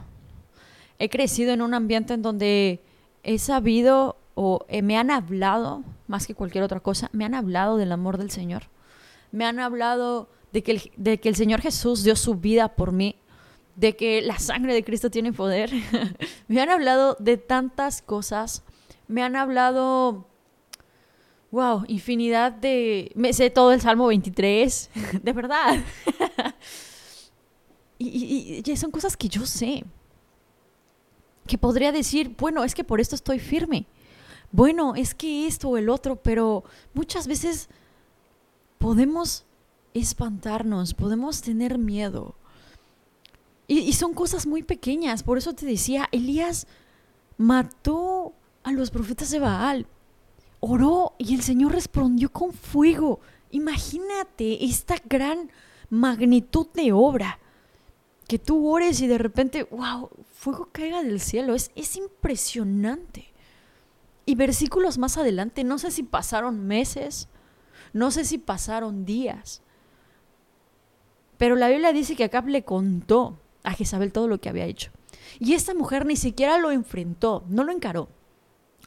He 0.98 1.10
crecido 1.10 1.54
en 1.54 1.62
un 1.62 1.74
ambiente 1.74 2.16
en 2.16 2.22
donde 2.22 2.84
he 3.24 3.40
sabido 3.40 4.19
o 4.42 4.66
eh, 4.70 4.82
me 4.82 4.98
han 4.98 5.12
hablado, 5.12 5.84
más 6.08 6.26
que 6.26 6.34
cualquier 6.34 6.64
otra 6.64 6.80
cosa, 6.80 7.10
me 7.12 7.26
han 7.26 7.34
hablado 7.34 7.76
del 7.76 7.92
amor 7.92 8.18
del 8.18 8.32
Señor. 8.32 8.70
Me 9.34 9.44
han 9.44 9.60
hablado 9.60 10.30
de 10.54 10.64
que, 10.64 10.72
el, 10.72 11.36
Señor 11.36 11.60
Jesús 11.60 12.06
dio 12.06 12.16
su 12.16 12.36
vida 12.36 12.70
por 12.70 12.94
mí, 12.94 13.18
de 13.76 13.98
que 13.98 14.22
la 14.22 14.40
sangre 14.40 14.74
de 14.74 14.86
Cristo 14.86 15.10
tiene 15.10 15.34
poder. 15.34 15.72
me 16.48 16.62
han 16.62 16.70
hablado 16.70 17.18
de 17.20 17.36
tantas 17.36 18.02
cosas. 18.02 18.64
Me 19.10 19.24
han 19.24 19.36
hablado, 19.36 20.26
wow, 21.52 21.84
infinidad 21.90 22.54
de... 22.54 23.12
Me 23.16 23.34
sé 23.34 23.50
todo 23.50 23.74
el 23.74 23.82
Salmo 23.82 24.08
23, 24.08 24.90
de 25.22 25.34
verdad. 25.34 25.84
y, 27.98 28.64
y 28.66 28.78
son 28.78 28.92
cosas 28.92 29.18
que 29.18 29.28
yo 29.28 29.46
sé. 29.46 29.84
Que 31.46 31.58
podría 31.58 31.92
decir, 31.92 32.34
bueno, 32.38 32.64
es 32.64 32.74
que 32.74 32.86
por 32.86 33.02
esto 33.02 33.16
estoy 33.16 33.40
firme 33.40 33.86
bueno, 34.52 34.96
es 34.96 35.14
que 35.14 35.48
esto 35.48 35.70
o 35.70 35.78
el 35.78 35.90
otro, 35.90 36.16
pero 36.16 36.64
muchas 36.94 37.28
veces 37.28 37.70
podemos 38.78 39.46
espantarnos, 39.94 40.94
podemos 40.94 41.42
tener 41.42 41.78
miedo. 41.78 42.36
Y, 43.68 43.94
son 43.94 44.16
cosas 44.16 44.48
muy 44.48 44.64
pequeñas, 44.64 45.22
por 45.22 45.38
eso 45.38 45.54
te 45.54 45.66
decía, 45.68 46.10
Elías 46.12 46.66
mató 47.38 48.34
a 48.64 48.72
los 48.72 48.90
profetas 48.90 49.30
de 49.30 49.38
Baal, 49.38 49.86
oró 50.60 51.14
y 51.20 51.36
el 51.36 51.44
Señor 51.44 51.74
respondió 51.74 52.32
con 52.32 52.52
fuego. 52.52 53.20
Imagínate 53.52 54.66
esta 54.66 54.96
gran 55.08 55.52
magnitud 55.90 56.68
de 56.74 56.92
obra. 56.92 57.38
Que 58.28 58.40
tú 58.40 58.68
ores 58.68 59.02
y 59.02 59.08
de 59.08 59.18
repente, 59.18 59.64
wow, 59.64 60.10
fuego 60.34 60.70
caiga 60.72 61.04
del 61.04 61.20
cielo. 61.20 61.56
Es, 61.56 61.72
es 61.76 61.96
impresionante. 61.96 63.29
Y 64.30 64.36
versículos 64.36 65.00
más 65.00 65.18
adelante, 65.18 65.64
no 65.64 65.80
sé 65.80 65.90
si 65.90 66.04
pasaron 66.04 66.68
meses, 66.68 67.30
no 67.94 68.12
sé 68.12 68.26
si 68.26 68.38
pasaron 68.38 69.04
días, 69.04 69.64
pero 71.40 71.56
la 71.56 71.68
Biblia 71.68 71.94
dice 71.94 72.16
que 72.16 72.26
Acab 72.26 72.48
le 72.48 72.64
contó 72.64 73.40
a 73.64 73.72
Jezabel 73.72 74.14
todo 74.14 74.28
lo 74.28 74.40
que 74.40 74.48
había 74.48 74.66
hecho. 74.66 74.92
Y 75.40 75.56
esta 75.56 75.74
mujer 75.74 76.06
ni 76.06 76.16
siquiera 76.16 76.60
lo 76.60 76.70
enfrentó, 76.70 77.44
no 77.48 77.64
lo 77.64 77.72
encaró, 77.72 78.10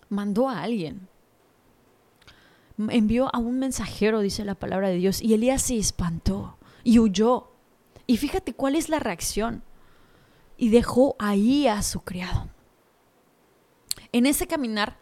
mandó 0.08 0.48
a 0.48 0.62
alguien. 0.62 1.08
Envió 2.78 3.28
a 3.34 3.38
un 3.38 3.58
mensajero, 3.58 4.20
dice 4.20 4.44
la 4.44 4.54
palabra 4.54 4.90
de 4.90 4.98
Dios, 4.98 5.20
y 5.20 5.34
Elías 5.34 5.62
se 5.62 5.76
espantó 5.76 6.56
y 6.84 7.00
huyó. 7.00 7.50
Y 8.06 8.16
fíjate 8.16 8.54
cuál 8.54 8.76
es 8.76 8.88
la 8.88 9.00
reacción. 9.00 9.64
Y 10.56 10.68
dejó 10.68 11.16
ahí 11.18 11.66
a 11.66 11.82
su 11.82 12.02
criado. 12.02 12.48
En 14.12 14.26
ese 14.26 14.46
caminar 14.46 15.01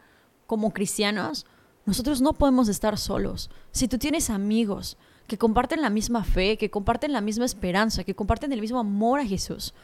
como 0.51 0.73
cristianos, 0.73 1.47
nosotros 1.87 2.21
no 2.21 2.33
podemos 2.33 2.69
estar 2.69 2.99
solos. 2.99 3.51
Si 3.71 3.87
tú 3.87 3.99
tienes 3.99 4.31
amigos 4.31 4.97
que 5.29 5.39
comparten 5.39 5.81
la 5.81 5.91
misma 5.91 6.25
fe, 6.25 6.59
que 6.59 6.73
comparten 6.73 7.13
la 7.13 7.21
misma 7.21 7.45
esperanza, 7.45 8.03
que 8.03 8.17
comparten 8.17 8.53
el 8.53 8.61
mismo 8.61 8.81
amor 8.81 9.21
a 9.21 9.25
Jesús, 9.25 9.75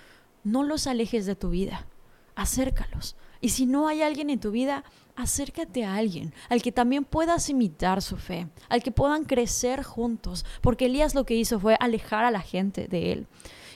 no 0.43 0.65
los 0.65 0.89
alejes 0.89 1.25
de 1.25 1.37
tu 1.37 1.51
vida. 1.51 1.87
Acércalos. 2.35 3.15
Y 3.41 3.51
si 3.51 3.65
no 3.65 3.87
hay 3.87 4.03
alguien 4.03 4.29
en 4.29 4.41
tu 4.41 4.51
vida, 4.51 4.83
acércate 5.15 5.85
a 5.85 5.95
alguien, 5.95 6.35
al 6.49 6.63
que 6.63 6.73
también 6.73 7.05
puedas 7.05 7.49
imitar 7.49 8.03
su 8.03 8.17
fe, 8.17 8.49
al 8.69 8.83
que 8.83 8.91
puedan 8.91 9.23
crecer 9.23 9.85
juntos, 9.85 10.45
porque 10.63 10.87
Elías 10.87 11.15
lo 11.15 11.25
que 11.25 11.37
hizo 11.37 11.61
fue 11.61 11.77
alejar 11.79 12.25
a 12.25 12.33
la 12.33 12.41
gente 12.41 12.89
de 12.89 13.13
él. 13.13 13.27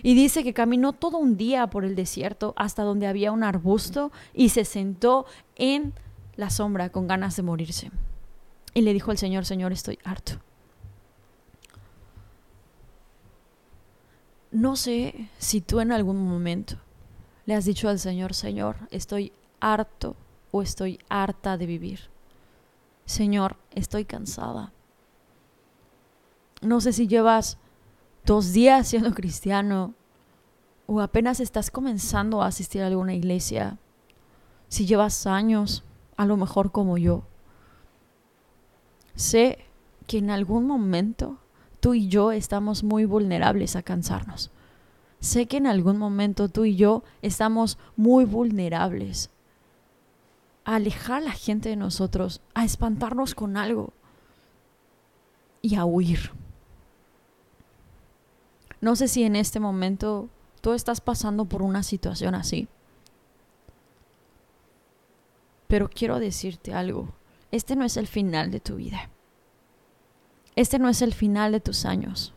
Y 0.02 0.14
dice 0.14 0.42
que 0.42 0.54
caminó 0.54 0.92
todo 0.92 1.18
un 1.18 1.36
día 1.36 1.68
por 1.68 1.84
el 1.84 1.94
desierto 1.94 2.52
hasta 2.56 2.82
donde 2.82 3.06
había 3.06 3.30
un 3.30 3.44
arbusto 3.44 4.10
y 4.34 4.48
se 4.48 4.64
sentó 4.64 5.24
en 5.54 5.94
la 6.40 6.48
sombra 6.48 6.88
con 6.88 7.06
ganas 7.06 7.36
de 7.36 7.42
morirse. 7.42 7.90
Y 8.72 8.80
le 8.80 8.94
dijo 8.94 9.10
al 9.10 9.18
Señor, 9.18 9.44
Señor, 9.44 9.72
estoy 9.72 9.98
harto. 10.04 10.40
No 14.50 14.74
sé 14.74 15.28
si 15.38 15.60
tú 15.60 15.80
en 15.80 15.92
algún 15.92 16.26
momento 16.26 16.76
le 17.44 17.54
has 17.54 17.66
dicho 17.66 17.88
al 17.90 17.98
Señor, 17.98 18.32
Señor, 18.32 18.76
estoy 18.90 19.32
harto 19.60 20.16
o 20.50 20.62
estoy 20.62 20.98
harta 21.10 21.58
de 21.58 21.66
vivir. 21.66 22.00
Señor, 23.04 23.56
estoy 23.74 24.06
cansada. 24.06 24.72
No 26.62 26.80
sé 26.80 26.94
si 26.94 27.06
llevas 27.06 27.58
dos 28.24 28.52
días 28.52 28.88
siendo 28.88 29.12
cristiano 29.12 29.94
o 30.86 31.00
apenas 31.00 31.38
estás 31.38 31.70
comenzando 31.70 32.42
a 32.42 32.46
asistir 32.46 32.82
a 32.82 32.86
alguna 32.86 33.14
iglesia. 33.14 33.78
Si 34.68 34.86
llevas 34.86 35.26
años 35.26 35.84
a 36.20 36.26
lo 36.26 36.36
mejor 36.36 36.70
como 36.70 36.98
yo. 36.98 37.22
Sé 39.14 39.64
que 40.06 40.18
en 40.18 40.28
algún 40.28 40.66
momento 40.66 41.38
tú 41.80 41.94
y 41.94 42.08
yo 42.08 42.30
estamos 42.30 42.84
muy 42.84 43.06
vulnerables 43.06 43.74
a 43.74 43.82
cansarnos. 43.82 44.50
Sé 45.20 45.46
que 45.46 45.56
en 45.56 45.66
algún 45.66 45.96
momento 45.96 46.50
tú 46.50 46.66
y 46.66 46.76
yo 46.76 47.04
estamos 47.22 47.78
muy 47.96 48.26
vulnerables 48.26 49.30
a 50.66 50.74
alejar 50.74 51.22
a 51.22 51.24
la 51.24 51.32
gente 51.32 51.70
de 51.70 51.76
nosotros, 51.76 52.42
a 52.52 52.66
espantarnos 52.66 53.34
con 53.34 53.56
algo 53.56 53.94
y 55.62 55.76
a 55.76 55.86
huir. 55.86 56.32
No 58.82 58.94
sé 58.94 59.08
si 59.08 59.22
en 59.22 59.36
este 59.36 59.58
momento 59.58 60.28
tú 60.60 60.74
estás 60.74 61.00
pasando 61.00 61.46
por 61.46 61.62
una 61.62 61.82
situación 61.82 62.34
así. 62.34 62.68
Pero 65.70 65.88
quiero 65.88 66.18
decirte 66.18 66.74
algo, 66.74 67.14
este 67.52 67.76
no 67.76 67.84
es 67.84 67.96
el 67.96 68.08
final 68.08 68.50
de 68.50 68.58
tu 68.58 68.74
vida. 68.74 69.08
Este 70.56 70.80
no 70.80 70.88
es 70.88 71.00
el 71.00 71.14
final 71.14 71.52
de 71.52 71.60
tus 71.60 71.84
años. 71.84 72.34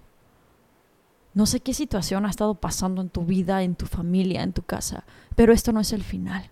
No 1.34 1.48
sé 1.48 1.60
qué 1.60 1.74
situación 1.74 2.28
ha 2.28 2.30
estado 2.30 2.54
pasando 2.54 3.02
en 3.02 3.10
tu 3.10 3.26
vida, 3.26 3.64
en 3.64 3.74
tu 3.74 3.88
familia, 3.88 4.44
en 4.44 4.54
tu 4.54 4.62
casa, 4.62 5.04
pero 5.36 5.52
esto 5.52 5.74
no 5.74 5.80
es 5.80 5.94
el 5.94 6.04
final. 6.04 6.52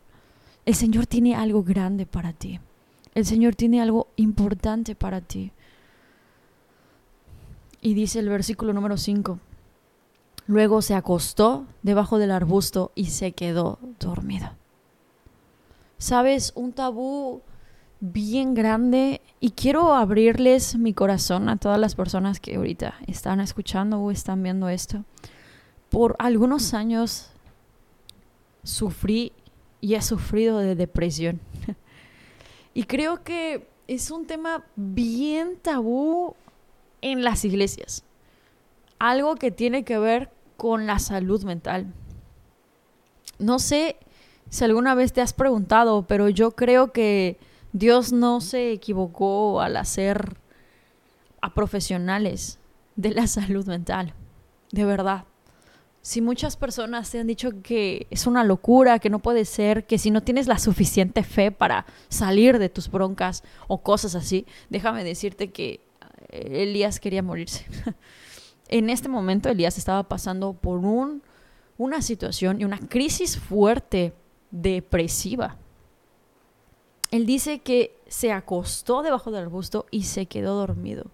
El 0.66 0.74
Señor 0.74 1.06
tiene 1.06 1.36
algo 1.36 1.62
grande 1.62 2.08
para 2.08 2.34
ti. 2.34 2.60
El 3.14 3.28
Señor 3.28 3.54
tiene 3.54 3.80
algo 3.80 4.08
importante 4.16 4.96
para 4.96 5.22
ti. 5.22 5.52
Y 7.80 7.94
dice 7.94 8.18
el 8.18 8.30
versículo 8.30 8.74
número 8.74 8.98
5. 8.98 9.38
Luego 10.48 10.82
se 10.82 10.96
acostó 10.96 11.68
debajo 11.84 12.18
del 12.18 12.32
arbusto 12.32 12.92
y 12.96 13.06
se 13.12 13.34
quedó 13.34 13.78
dormido 14.00 14.61
sabes, 16.02 16.52
un 16.56 16.74
tabú 16.74 17.44
bien 18.00 18.56
grande 18.56 19.22
y 19.40 19.52
quiero 19.52 19.94
abrirles 19.94 20.76
mi 20.76 20.96
corazón 20.96 21.48
a 21.48 21.58
todas 21.58 21.80
las 21.80 21.94
personas 21.94 22.40
que 22.40 22.56
ahorita 22.56 22.96
están 23.06 23.40
escuchando 23.40 24.00
o 24.00 24.10
están 24.10 24.42
viendo 24.42 24.68
esto. 24.68 25.06
Por 25.90 26.16
algunos 26.18 26.74
años 26.74 27.30
sufrí 28.64 29.32
y 29.80 29.94
he 29.94 30.02
sufrido 30.02 30.58
de 30.58 30.76
depresión. 30.76 31.40
y 32.74 32.86
creo 32.86 33.24
que 33.24 33.68
es 33.88 34.10
un 34.10 34.26
tema 34.26 34.66
bien 34.76 35.60
tabú 35.62 36.34
en 37.02 37.24
las 37.24 37.46
iglesias. 37.46 38.04
Algo 38.98 39.36
que 39.36 39.52
tiene 39.52 39.84
que 39.84 40.00
ver 40.00 40.32
con 40.58 40.88
la 40.88 40.98
salud 40.98 41.44
mental. 41.44 41.94
No 43.38 43.60
sé 43.60 43.98
si 44.52 44.66
alguna 44.66 44.96
vez 44.96 45.14
te 45.14 45.22
has 45.22 45.32
preguntado, 45.32 46.06
pero 46.06 46.28
yo 46.28 46.52
creo 46.52 46.92
que 46.92 47.40
Dios 47.72 48.12
no 48.12 48.42
se 48.42 48.74
equivocó 48.74 49.62
al 49.62 49.78
hacer 49.78 50.36
a 51.42 51.54
profesionales 51.54 52.60
de 52.98 53.12
la 53.12 53.28
salud 53.28 53.66
mental, 53.66 54.14
de 54.72 54.84
verdad. 54.84 55.24
Si 56.02 56.20
muchas 56.20 56.58
personas 56.58 57.10
te 57.10 57.20
han 57.20 57.28
dicho 57.28 57.62
que 57.64 58.08
es 58.10 58.28
una 58.28 58.44
locura, 58.44 59.00
que 59.00 59.10
no 59.10 59.20
puede 59.20 59.46
ser, 59.46 59.86
que 59.86 59.98
si 59.98 60.12
no 60.12 60.22
tienes 60.22 60.48
la 60.48 60.60
suficiente 60.60 61.24
fe 61.24 61.52
para 61.52 61.86
salir 62.10 62.60
de 62.60 62.68
tus 62.68 62.92
broncas 62.92 63.44
o 63.70 63.82
cosas 63.82 64.16
así, 64.16 64.46
déjame 64.70 65.06
decirte 65.06 65.52
que 65.52 65.80
eh, 66.28 66.64
Elías 66.64 67.00
quería 67.00 67.24
morirse. 67.24 67.66
en 68.68 68.90
este 68.90 69.08
momento 69.08 69.48
Elías 69.48 69.78
estaba 69.78 70.04
pasando 70.10 70.52
por 70.52 70.80
un, 70.80 71.22
una 71.78 72.02
situación 72.02 72.60
y 72.60 72.66
una 72.66 72.80
crisis 72.80 73.38
fuerte 73.38 74.14
depresiva. 74.52 75.58
Él 77.10 77.26
dice 77.26 77.60
que 77.60 77.98
se 78.08 78.32
acostó 78.32 79.02
debajo 79.02 79.32
del 79.32 79.44
arbusto 79.44 79.86
y 79.92 80.04
se 80.04 80.28
quedó 80.28 80.56
dormido. 80.56 81.06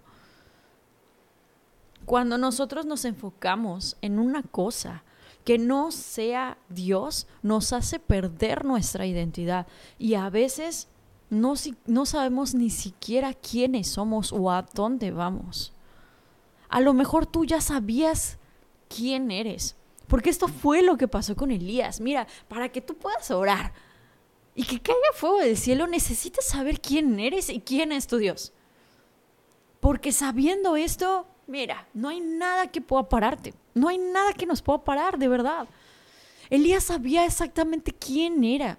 Cuando 2.05 2.37
nosotros 2.37 2.85
nos 2.85 3.03
enfocamos 3.05 3.97
en 4.01 4.19
una 4.19 4.43
cosa 4.43 5.03
que 5.43 5.57
no 5.57 5.91
sea 5.91 6.57
Dios, 6.69 7.27
nos 7.41 7.73
hace 7.73 7.99
perder 7.99 8.65
nuestra 8.65 9.05
identidad 9.05 9.67
y 9.97 10.13
a 10.13 10.29
veces 10.29 10.87
no, 11.29 11.55
no 11.85 12.05
sabemos 12.05 12.53
ni 12.53 12.69
siquiera 12.69 13.33
quiénes 13.33 13.87
somos 13.87 14.31
o 14.31 14.51
a 14.51 14.65
dónde 14.73 15.11
vamos. 15.11 15.73
A 16.69 16.79
lo 16.79 16.93
mejor 16.93 17.25
tú 17.25 17.45
ya 17.45 17.61
sabías 17.61 18.37
quién 18.87 19.31
eres, 19.31 19.75
porque 20.07 20.29
esto 20.29 20.47
fue 20.47 20.81
lo 20.81 20.97
que 20.97 21.07
pasó 21.07 21.35
con 21.35 21.51
Elías. 21.51 22.01
Mira, 22.01 22.27
para 22.47 22.69
que 22.69 22.81
tú 22.81 22.95
puedas 22.95 23.29
orar 23.31 23.73
y 24.55 24.63
que 24.63 24.81
caiga 24.81 24.99
fuego 25.13 25.39
del 25.39 25.57
cielo, 25.57 25.87
necesitas 25.87 26.45
saber 26.45 26.81
quién 26.81 27.19
eres 27.19 27.49
y 27.49 27.61
quién 27.61 27.91
es 27.91 28.07
tu 28.07 28.17
Dios. 28.17 28.53
Porque 29.79 30.11
sabiendo 30.11 30.75
esto, 30.75 31.27
Mira, 31.47 31.87
no 31.93 32.09
hay 32.09 32.19
nada 32.19 32.67
que 32.67 32.81
pueda 32.81 33.07
pararte. 33.07 33.53
No 33.73 33.87
hay 33.87 33.97
nada 33.97 34.33
que 34.33 34.45
nos 34.45 34.61
pueda 34.61 34.83
parar, 34.83 35.17
de 35.17 35.29
verdad. 35.29 35.67
Elías 36.49 36.83
sabía 36.83 37.25
exactamente 37.25 37.93
quién 37.93 38.43
era. 38.43 38.77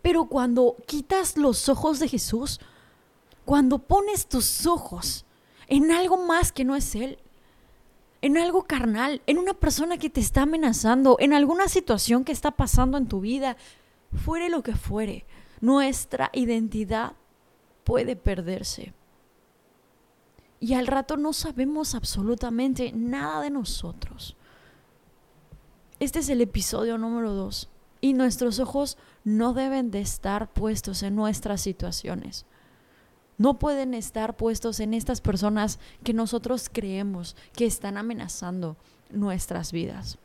Pero 0.00 0.24
cuando 0.24 0.76
quitas 0.86 1.36
los 1.36 1.68
ojos 1.68 1.98
de 1.98 2.08
Jesús, 2.08 2.60
cuando 3.44 3.78
pones 3.78 4.26
tus 4.26 4.66
ojos 4.66 5.26
en 5.66 5.92
algo 5.92 6.16
más 6.16 6.50
que 6.50 6.64
no 6.64 6.76
es 6.76 6.94
Él, 6.94 7.18
en 8.22 8.36
algo 8.36 8.64
carnal, 8.64 9.22
en 9.26 9.38
una 9.38 9.54
persona 9.54 9.98
que 9.98 10.10
te 10.10 10.20
está 10.20 10.42
amenazando, 10.42 11.16
en 11.20 11.32
alguna 11.32 11.68
situación 11.68 12.24
que 12.24 12.32
está 12.32 12.50
pasando 12.50 12.98
en 12.98 13.08
tu 13.08 13.20
vida, 13.20 13.56
fuere 14.12 14.48
lo 14.50 14.62
que 14.62 14.74
fuere, 14.74 15.26
nuestra 15.60 16.30
identidad 16.32 17.12
puede 17.84 18.16
perderse 18.16 18.92
y 20.60 20.74
al 20.74 20.86
rato 20.86 21.16
no 21.16 21.32
sabemos 21.32 21.94
absolutamente 21.94 22.92
nada 22.92 23.40
de 23.40 23.50
nosotros. 23.50 24.36
Este 25.98 26.18
es 26.18 26.28
el 26.28 26.42
episodio 26.42 26.98
número 26.98 27.32
dos 27.32 27.70
y 28.02 28.12
nuestros 28.12 28.60
ojos 28.60 28.98
no 29.24 29.54
deben 29.54 29.90
de 29.90 30.00
estar 30.00 30.52
puestos 30.52 31.02
en 31.02 31.16
nuestras 31.16 31.62
situaciones. 31.62 32.44
No 33.40 33.58
pueden 33.58 33.94
estar 33.94 34.36
puestos 34.36 34.80
en 34.80 34.92
estas 34.92 35.22
personas 35.22 35.78
que 36.04 36.12
nosotros 36.12 36.68
creemos 36.70 37.36
que 37.54 37.64
están 37.64 37.96
amenazando 37.96 38.76
nuestras 39.08 39.72
vidas. 39.72 40.18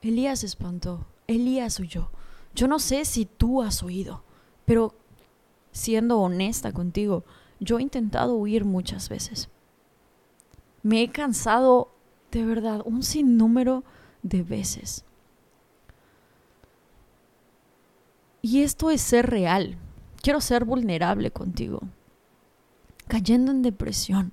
Elías 0.00 0.44
espantó, 0.44 1.06
Elías 1.26 1.80
huyó. 1.80 2.08
Yo 2.54 2.68
no 2.68 2.78
sé 2.78 3.04
si 3.04 3.24
tú 3.24 3.62
has 3.62 3.82
oído, 3.82 4.22
pero 4.64 4.94
siendo 5.72 6.20
honesta 6.20 6.70
contigo, 6.70 7.24
yo 7.58 7.80
he 7.80 7.82
intentado 7.82 8.36
huir 8.36 8.64
muchas 8.64 9.08
veces. 9.08 9.48
Me 10.84 11.02
he 11.02 11.10
cansado 11.10 11.96
de 12.30 12.44
verdad 12.44 12.80
un 12.84 13.02
sinnúmero 13.02 13.82
de 14.22 14.44
veces. 14.44 15.04
Y 18.40 18.62
esto 18.62 18.88
es 18.92 19.00
ser 19.00 19.28
real. 19.28 19.78
Quiero 20.22 20.40
ser 20.40 20.64
vulnerable 20.64 21.32
contigo. 21.32 21.80
Cayendo 23.08 23.50
en 23.50 23.62
depresión, 23.62 24.32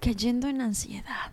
cayendo 0.00 0.48
en 0.48 0.60
ansiedad, 0.60 1.32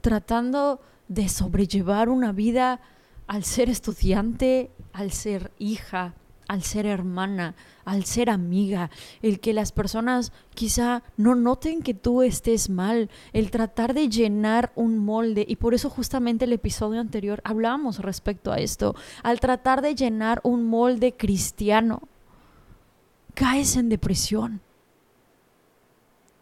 tratando 0.00 0.80
de 1.06 1.28
sobrellevar 1.28 2.08
una 2.08 2.32
vida 2.32 2.80
al 3.28 3.44
ser 3.44 3.70
estudiante, 3.70 4.70
al 4.92 5.12
ser 5.12 5.52
hija, 5.58 6.14
al 6.48 6.62
ser 6.62 6.86
hermana, 6.86 7.54
al 7.84 8.04
ser 8.04 8.30
amiga, 8.30 8.90
el 9.22 9.38
que 9.38 9.52
las 9.52 9.70
personas 9.70 10.32
quizá 10.54 11.02
no 11.16 11.36
noten 11.36 11.82
que 11.82 11.94
tú 11.94 12.22
estés 12.22 12.68
mal, 12.68 13.10
el 13.32 13.50
tratar 13.52 13.94
de 13.94 14.08
llenar 14.08 14.72
un 14.74 14.98
molde. 14.98 15.44
Y 15.46 15.56
por 15.56 15.74
eso 15.74 15.88
justamente 15.88 16.46
el 16.46 16.52
episodio 16.52 17.00
anterior 17.00 17.40
hablábamos 17.44 18.00
respecto 18.00 18.50
a 18.50 18.56
esto, 18.56 18.96
al 19.22 19.38
tratar 19.38 19.82
de 19.82 19.94
llenar 19.94 20.40
un 20.42 20.66
molde 20.66 21.12
cristiano, 21.12 22.02
caes 23.38 23.76
en 23.76 23.88
depresión. 23.88 24.60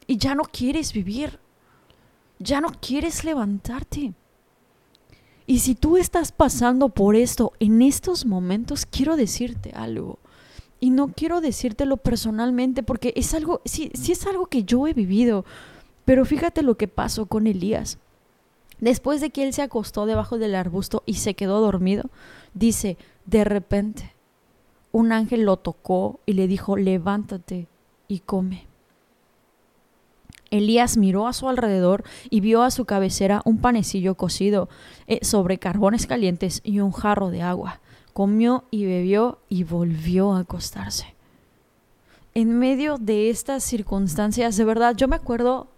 Y 0.06 0.16
ya 0.16 0.34
no 0.34 0.44
quieres 0.44 0.94
vivir, 0.94 1.38
ya 2.38 2.62
no 2.62 2.70
quieres 2.80 3.22
levantarte. 3.22 4.14
Y 5.46 5.58
si 5.58 5.74
tú 5.74 5.98
estás 5.98 6.32
pasando 6.32 6.88
por 6.88 7.14
esto 7.14 7.52
en 7.60 7.82
estos 7.82 8.24
momentos, 8.24 8.86
quiero 8.86 9.16
decirte 9.16 9.72
algo. 9.74 10.18
Y 10.80 10.88
no 10.88 11.08
quiero 11.08 11.42
decírtelo 11.42 11.98
personalmente 11.98 12.82
porque 12.82 13.12
es 13.14 13.34
algo, 13.34 13.60
es 13.64 14.26
algo 14.26 14.46
que 14.46 14.64
yo 14.64 14.86
he 14.86 14.94
vivido. 14.94 15.44
Pero 16.06 16.24
fíjate 16.24 16.62
lo 16.62 16.78
que 16.78 16.88
pasó 16.88 17.26
con 17.26 17.46
Elías. 17.46 17.98
Después 18.80 19.20
de 19.20 19.28
que 19.28 19.42
él 19.44 19.52
se 19.52 19.60
acostó 19.60 20.06
debajo 20.06 20.38
del 20.38 20.54
arbusto 20.54 21.02
y 21.04 21.14
se 21.14 21.34
quedó 21.34 21.60
dormido, 21.60 22.08
dice, 22.54 22.96
de 23.26 23.44
repente, 23.44 24.15
un 24.96 25.12
ángel 25.12 25.42
lo 25.42 25.58
tocó 25.58 26.20
y 26.24 26.32
le 26.32 26.48
dijo, 26.48 26.78
levántate 26.78 27.68
y 28.08 28.20
come. 28.20 28.66
Elías 30.50 30.96
miró 30.96 31.26
a 31.26 31.34
su 31.34 31.50
alrededor 31.50 32.02
y 32.30 32.40
vio 32.40 32.62
a 32.62 32.70
su 32.70 32.86
cabecera 32.86 33.42
un 33.44 33.58
panecillo 33.58 34.14
cocido 34.14 34.70
eh, 35.06 35.18
sobre 35.22 35.58
carbones 35.58 36.06
calientes 36.06 36.62
y 36.64 36.80
un 36.80 36.92
jarro 36.92 37.28
de 37.28 37.42
agua. 37.42 37.82
Comió 38.14 38.64
y 38.70 38.86
bebió 38.86 39.38
y 39.50 39.64
volvió 39.64 40.32
a 40.32 40.40
acostarse. 40.40 41.14
En 42.32 42.58
medio 42.58 42.96
de 42.96 43.28
estas 43.28 43.64
circunstancias, 43.64 44.56
de 44.56 44.64
verdad, 44.64 44.96
yo 44.96 45.08
me 45.08 45.16
acuerdo, 45.16 45.68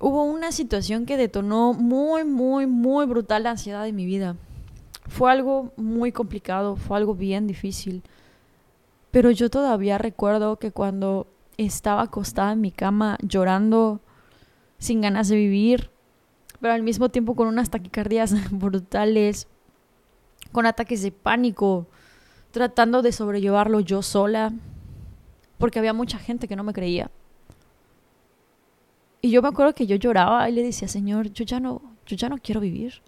hubo 0.00 0.24
una 0.24 0.52
situación 0.52 1.06
que 1.06 1.16
detonó 1.16 1.72
muy, 1.72 2.24
muy, 2.24 2.66
muy 2.66 3.06
brutal 3.06 3.44
la 3.44 3.52
ansiedad 3.52 3.88
en 3.88 3.96
mi 3.96 4.04
vida. 4.04 4.36
Fue 5.08 5.30
algo 5.30 5.72
muy 5.76 6.12
complicado, 6.12 6.76
fue 6.76 6.96
algo 6.96 7.14
bien 7.14 7.46
difícil. 7.46 8.02
Pero 9.10 9.30
yo 9.30 9.50
todavía 9.50 9.98
recuerdo 9.98 10.58
que 10.58 10.72
cuando 10.72 11.26
estaba 11.56 12.02
acostada 12.02 12.52
en 12.52 12.60
mi 12.60 12.70
cama 12.70 13.16
llorando 13.22 14.00
sin 14.78 15.00
ganas 15.00 15.28
de 15.28 15.36
vivir, 15.36 15.90
pero 16.60 16.74
al 16.74 16.82
mismo 16.82 17.08
tiempo 17.08 17.34
con 17.34 17.48
unas 17.48 17.70
taquicardias 17.70 18.34
brutales, 18.50 19.48
con 20.52 20.66
ataques 20.66 21.02
de 21.02 21.12
pánico, 21.12 21.86
tratando 22.50 23.02
de 23.02 23.12
sobrellevarlo 23.12 23.80
yo 23.80 24.02
sola, 24.02 24.52
porque 25.58 25.78
había 25.78 25.92
mucha 25.92 26.18
gente 26.18 26.48
que 26.48 26.56
no 26.56 26.64
me 26.64 26.72
creía. 26.72 27.10
Y 29.22 29.30
yo 29.30 29.42
me 29.42 29.48
acuerdo 29.48 29.74
que 29.74 29.86
yo 29.86 29.96
lloraba 29.96 30.48
y 30.48 30.52
le 30.52 30.62
decía, 30.62 30.88
Señor, 30.88 31.30
yo 31.32 31.44
ya 31.44 31.58
no, 31.58 31.82
yo 32.06 32.16
ya 32.16 32.28
no 32.28 32.38
quiero 32.38 32.60
vivir. 32.60 33.02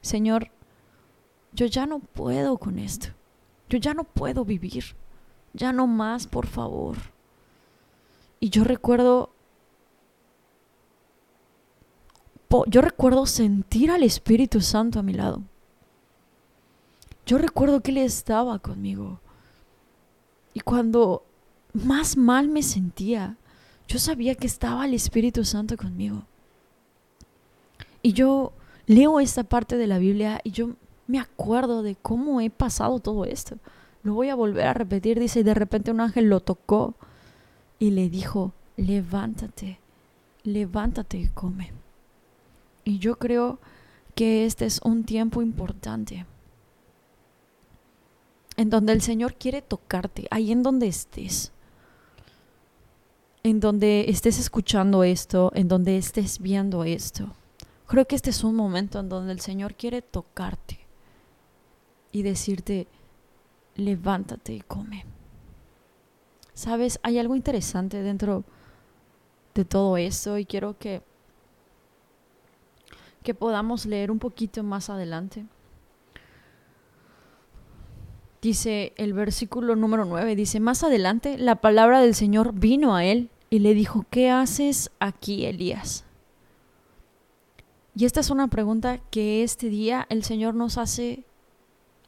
Señor, 0.00 0.50
yo 1.54 1.66
ya 1.66 1.86
no 1.86 2.00
puedo 2.00 2.58
con 2.58 2.78
esto. 2.78 3.08
Yo 3.68 3.78
ya 3.78 3.94
no 3.94 4.04
puedo 4.04 4.44
vivir. 4.44 4.84
Ya 5.52 5.72
no 5.72 5.86
más, 5.86 6.26
por 6.26 6.46
favor. 6.46 6.96
Y 8.40 8.50
yo 8.50 8.64
recuerdo, 8.64 9.30
yo 12.66 12.80
recuerdo 12.80 13.24
sentir 13.26 13.90
al 13.90 14.02
Espíritu 14.02 14.60
Santo 14.60 14.98
a 14.98 15.02
mi 15.02 15.12
lado. 15.12 15.42
Yo 17.24 17.38
recuerdo 17.38 17.80
que 17.80 17.92
Él 17.92 17.98
estaba 17.98 18.58
conmigo. 18.58 19.20
Y 20.52 20.60
cuando 20.60 21.24
más 21.72 22.16
mal 22.16 22.48
me 22.48 22.62
sentía, 22.62 23.36
yo 23.86 23.98
sabía 23.98 24.34
que 24.34 24.46
estaba 24.46 24.84
el 24.84 24.94
Espíritu 24.94 25.44
Santo 25.44 25.76
conmigo. 25.76 26.24
Y 28.02 28.12
yo 28.12 28.52
leo 28.86 29.20
esta 29.20 29.44
parte 29.44 29.76
de 29.76 29.86
la 29.86 29.98
Biblia 29.98 30.40
y 30.44 30.50
yo 30.50 30.76
me 31.06 31.18
acuerdo 31.18 31.82
de 31.82 31.96
cómo 31.96 32.40
he 32.40 32.50
pasado 32.50 32.98
todo 32.98 33.24
esto. 33.24 33.56
Lo 34.02 34.14
voy 34.14 34.28
a 34.28 34.34
volver 34.34 34.66
a 34.66 34.74
repetir. 34.74 35.18
Dice, 35.18 35.44
de 35.44 35.54
repente 35.54 35.90
un 35.90 36.00
ángel 36.00 36.28
lo 36.28 36.40
tocó 36.40 36.94
y 37.78 37.90
le 37.90 38.08
dijo, 38.08 38.52
levántate, 38.76 39.78
levántate 40.42 41.18
y 41.18 41.28
come. 41.28 41.72
Y 42.84 42.98
yo 42.98 43.18
creo 43.18 43.58
que 44.14 44.46
este 44.46 44.66
es 44.66 44.80
un 44.84 45.04
tiempo 45.04 45.42
importante 45.42 46.26
en 48.56 48.70
donde 48.70 48.92
el 48.92 49.02
Señor 49.02 49.34
quiere 49.34 49.62
tocarte, 49.62 50.28
ahí 50.30 50.52
en 50.52 50.62
donde 50.62 50.86
estés. 50.86 51.50
en 53.42 53.60
donde 53.60 54.06
estés 54.08 54.38
escuchando 54.38 55.04
esto, 55.04 55.52
en 55.54 55.68
donde 55.68 55.98
estés 55.98 56.38
viendo 56.38 56.82
esto, 56.84 57.34
creo 57.86 58.06
que 58.06 58.16
este 58.16 58.30
es 58.30 58.42
un 58.42 58.56
momento 58.56 58.98
en 59.00 59.10
donde 59.10 59.32
el 59.32 59.40
Señor 59.40 59.74
quiere 59.74 60.00
tocarte 60.00 60.83
y 62.14 62.22
decirte, 62.22 62.86
levántate 63.74 64.54
y 64.54 64.60
come. 64.60 65.04
Sabes, 66.54 67.00
hay 67.02 67.18
algo 67.18 67.34
interesante 67.34 68.02
dentro 68.02 68.44
de 69.52 69.64
todo 69.64 69.96
esto 69.96 70.38
y 70.38 70.46
quiero 70.46 70.78
que 70.78 71.02
que 73.24 73.34
podamos 73.34 73.86
leer 73.86 74.10
un 74.10 74.18
poquito 74.18 74.62
más 74.62 74.90
adelante. 74.90 75.46
Dice 78.42 78.92
el 78.96 79.14
versículo 79.14 79.74
número 79.74 80.04
9, 80.04 80.36
dice, 80.36 80.60
más 80.60 80.84
adelante 80.84 81.36
la 81.38 81.56
palabra 81.56 82.00
del 82.00 82.14
Señor 82.14 82.52
vino 82.52 82.94
a 82.94 83.04
él 83.04 83.30
y 83.50 83.58
le 83.58 83.74
dijo, 83.74 84.04
¿qué 84.10 84.30
haces 84.30 84.90
aquí, 85.00 85.46
Elías? 85.46 86.04
Y 87.96 88.04
esta 88.04 88.20
es 88.20 88.30
una 88.30 88.46
pregunta 88.48 88.98
que 89.10 89.42
este 89.42 89.68
día 89.68 90.06
el 90.10 90.22
Señor 90.22 90.54
nos 90.54 90.78
hace 90.78 91.24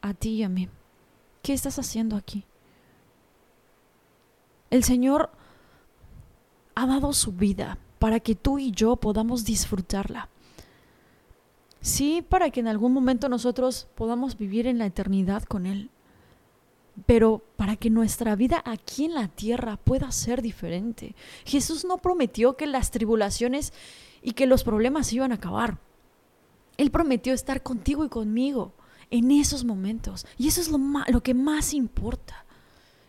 a 0.01 0.15
ti 0.15 0.31
y 0.31 0.43
a 0.43 0.49
mí. 0.49 0.69
¿Qué 1.43 1.53
estás 1.53 1.79
haciendo 1.79 2.17
aquí? 2.17 2.45
El 4.71 4.83
Señor 4.85 5.31
ha 6.75 6.87
dado 6.87 7.13
su 7.13 7.33
vida 7.33 7.79
para 7.99 8.21
que 8.21 8.35
tú 8.35 8.59
y 8.59 8.71
yo 8.71 8.97
podamos 8.97 9.45
disfrutarla. 9.45 10.29
Sí, 11.81 12.25
para 12.29 12.51
que 12.51 12.61
en 12.61 12.69
algún 12.69 12.93
momento 12.93 13.29
nosotros 13.29 13.89
podamos 13.95 14.37
vivir 14.37 14.67
en 14.67 14.79
la 14.79 14.87
eternidad 14.87 15.45
con 15.45 15.67
Él. 15.67 15.91
Pero 17.07 17.45
para 17.57 17.77
que 17.77 17.91
nuestra 17.91 18.35
vida 18.35 18.63
aquí 18.65 19.05
en 19.05 19.15
la 19.15 19.29
tierra 19.29 19.77
pueda 19.77 20.11
ser 20.11 20.43
diferente. 20.43 21.15
Jesús 21.45 21.85
no 21.85 21.99
prometió 21.99 22.57
que 22.57 22.67
las 22.67 22.91
tribulaciones 22.91 23.73
y 24.23 24.33
que 24.33 24.47
los 24.47 24.65
problemas 24.65 25.13
iban 25.13 25.31
a 25.31 25.37
acabar. 25.37 25.79
Él 26.77 26.91
prometió 26.91 27.33
estar 27.33 27.63
contigo 27.63 28.05
y 28.05 28.09
conmigo 28.09 28.73
en 29.11 29.31
esos 29.31 29.65
momentos. 29.65 30.27
Y 30.39 30.49
eso 30.49 30.61
es 30.61 30.69
lo, 30.69 30.79
lo 30.79 31.23
que 31.23 31.35
más 31.35 31.75
importa. 31.75 32.45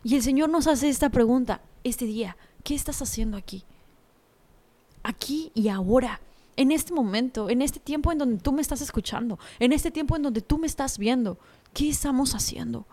Y 0.03 0.15
el 0.15 0.23
Señor 0.23 0.49
nos 0.49 0.67
hace 0.67 0.89
esta 0.89 1.09
pregunta 1.09 1.61
este 1.83 2.05
día. 2.05 2.37
¿Qué 2.63 2.75
estás 2.75 3.01
haciendo 3.01 3.37
aquí? 3.37 3.63
Aquí 5.03 5.51
y 5.53 5.69
ahora. 5.69 6.21
En 6.55 6.71
este 6.71 6.91
momento, 6.91 7.51
en 7.51 7.61
este 7.61 7.79
tiempo 7.79 8.11
en 8.11 8.17
donde 8.17 8.41
tú 8.41 8.51
me 8.51 8.61
estás 8.61 8.81
escuchando, 8.81 9.37
en 9.59 9.73
este 9.73 9.91
tiempo 9.91 10.15
en 10.15 10.23
donde 10.23 10.41
tú 10.41 10.57
me 10.57 10.65
estás 10.65 10.97
viendo, 10.97 11.37
¿qué 11.73 11.87
estamos 11.87 12.33
haciendo? 12.33 12.87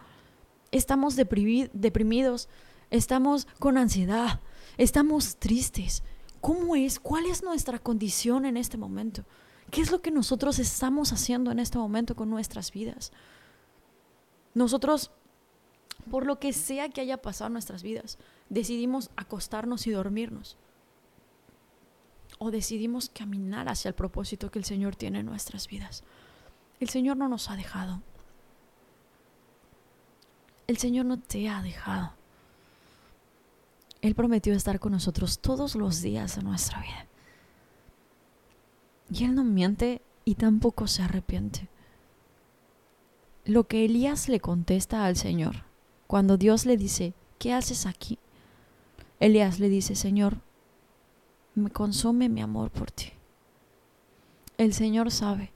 Estamos 0.71 1.17
deprimidos, 1.17 2.49
estamos 2.91 3.47
con 3.59 3.79
ansiedad, 3.79 4.41
estamos 4.77 5.37
tristes. 5.37 6.03
¿Cómo 6.43 6.77
es? 6.77 7.01
¿Cuál 7.01 7.25
es 7.25 7.43
nuestra 7.43 7.79
condición 7.79 8.45
en 8.45 8.59
este 8.59 8.77
momento? 8.77 9.25
¿Qué 9.75 9.81
es 9.81 9.91
lo 9.91 10.01
que 10.01 10.13
nosotros 10.13 10.61
estamos 10.61 11.13
haciendo 11.13 11.51
en 11.51 11.59
este 11.59 11.79
momento 11.79 12.15
con 12.15 12.31
nuestras 12.31 12.71
vidas? 12.71 13.11
Nosotros, 14.55 15.11
por 16.13 16.27
lo 16.27 16.39
que 16.39 16.53
sea 16.53 16.91
que 16.91 17.01
haya 17.01 17.21
pasado 17.21 17.49
en 17.49 17.55
nuestras 17.55 17.83
vidas, 17.83 18.17
decidimos 18.49 19.11
acostarnos 19.17 19.89
y 19.89 19.91
dormirnos. 19.91 20.57
O 22.39 22.53
decidimos 22.53 23.09
caminar 23.09 23.69
hacia 23.69 23.89
el 23.89 23.97
propósito 23.97 24.49
que 24.49 24.61
el 24.61 24.65
Señor 24.65 24.95
tiene 24.95 25.19
en 25.19 25.27
nuestras 25.27 25.67
vidas. 25.67 26.05
El 26.79 26.89
Señor 26.89 27.17
no 27.17 27.29
nos 27.29 27.51
ha 27.51 27.57
dejado. 27.57 28.01
El 30.69 30.79
Señor 30.79 31.07
no 31.07 31.19
te 31.19 31.49
ha 31.49 31.63
dejado. 31.63 32.13
Él 34.03 34.15
prometió 34.15 34.55
estar 34.55 34.79
con 34.79 34.93
nosotros 34.93 35.41
todos 35.41 35.75
los 35.75 36.01
días 36.01 36.37
de 36.37 36.45
nuestra 36.45 36.81
vida. 36.81 37.09
Y 39.11 39.25
él 39.25 39.35
no 39.35 39.45
miente 39.45 40.03
y 40.25 40.35
tampoco 40.37 40.87
se 40.87 41.03
arrepiente. 41.03 41.69
Lo 43.45 43.65
que 43.65 43.85
Elías 43.85 44.29
le 44.29 44.41
contesta 44.41 45.05
al 45.05 45.17
Señor, 45.17 45.65
cuando 46.07 46.37
Dios 46.37 46.65
le 46.65 46.77
dice, 46.77 47.13
¿qué 47.39 47.53
haces 47.53 47.87
aquí? 47.87 48.19
Elías 49.21 49.61
le 49.61 49.69
dice, 49.69 49.95
Señor, 49.95 50.39
me 51.55 51.71
consume 51.71 52.29
mi 52.29 52.41
amor 52.41 52.71
por 52.71 52.91
ti. 52.91 53.13
El 54.57 54.73
Señor 54.73 55.11
sabe 55.11 55.53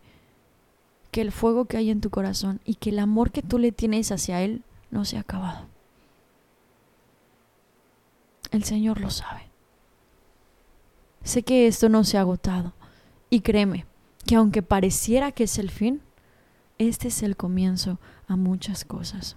que 1.11 1.21
el 1.21 1.33
fuego 1.33 1.65
que 1.65 1.77
hay 1.77 1.91
en 1.91 2.01
tu 2.01 2.11
corazón 2.11 2.61
y 2.65 2.75
que 2.75 2.91
el 2.91 2.99
amor 2.99 3.31
que 3.31 3.43
tú 3.43 3.59
le 3.59 3.73
tienes 3.73 4.13
hacia 4.13 4.43
Él 4.43 4.63
no 4.91 5.05
se 5.05 5.17
ha 5.17 5.21
acabado. 5.21 5.67
El 8.51 8.65
Señor 8.65 9.01
lo 9.01 9.11
sabe. 9.11 9.43
Sé 11.23 11.43
que 11.43 11.67
esto 11.67 11.89
no 11.89 12.05
se 12.05 12.17
ha 12.17 12.23
agotado. 12.23 12.73
Y 13.31 13.41
créeme 13.41 13.87
que 14.27 14.37
aunque 14.37 14.63
pareciera 14.63 15.33
que 15.33 15.45
es 15.45 15.59
el 15.59 15.71
fin, 15.71 16.03
este 16.79 17.09
es 17.09 17.23
el 17.23 17.37
comienzo 17.37 17.99
a 18.27 18.37
muchas 18.37 18.85
cosas. 18.85 19.37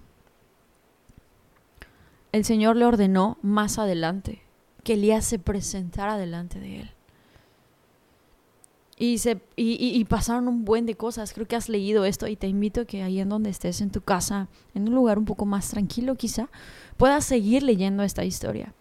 El 2.30 2.44
Señor 2.44 2.76
le 2.76 2.86
ordenó 2.86 3.38
más 3.42 3.78
adelante 3.78 4.42
que 4.84 4.94
Elías 4.94 5.24
se 5.24 5.38
presentara 5.38 6.16
delante 6.16 6.58
de 6.58 6.80
él. 6.80 6.90
Y, 8.98 9.18
se, 9.18 9.40
y, 9.56 10.04
pasaron 10.04 10.46
un 10.46 10.64
buen 10.64 10.86
de 10.86 10.94
cosas. 10.94 11.32
Creo 11.32 11.48
que 11.48 11.56
has 11.56 11.68
leído 11.68 12.04
esto 12.04 12.28
y 12.28 12.36
te 12.36 12.46
invito 12.46 12.82
a 12.82 12.84
que 12.84 13.02
ahí 13.02 13.18
en 13.18 13.28
donde 13.28 13.50
estés, 13.50 13.80
en 13.80 13.90
tu 13.90 14.00
casa, 14.00 14.48
en 14.74 14.88
un 14.88 14.94
lugar 14.94 15.18
un 15.18 15.24
poco 15.24 15.44
más 15.44 15.70
tranquilo 15.70 16.14
quizá, 16.14 16.48
puedas 16.96 17.24
seguir 17.24 17.64
leyendo 17.64 18.04
esta 18.04 18.24
historia. 18.24 18.74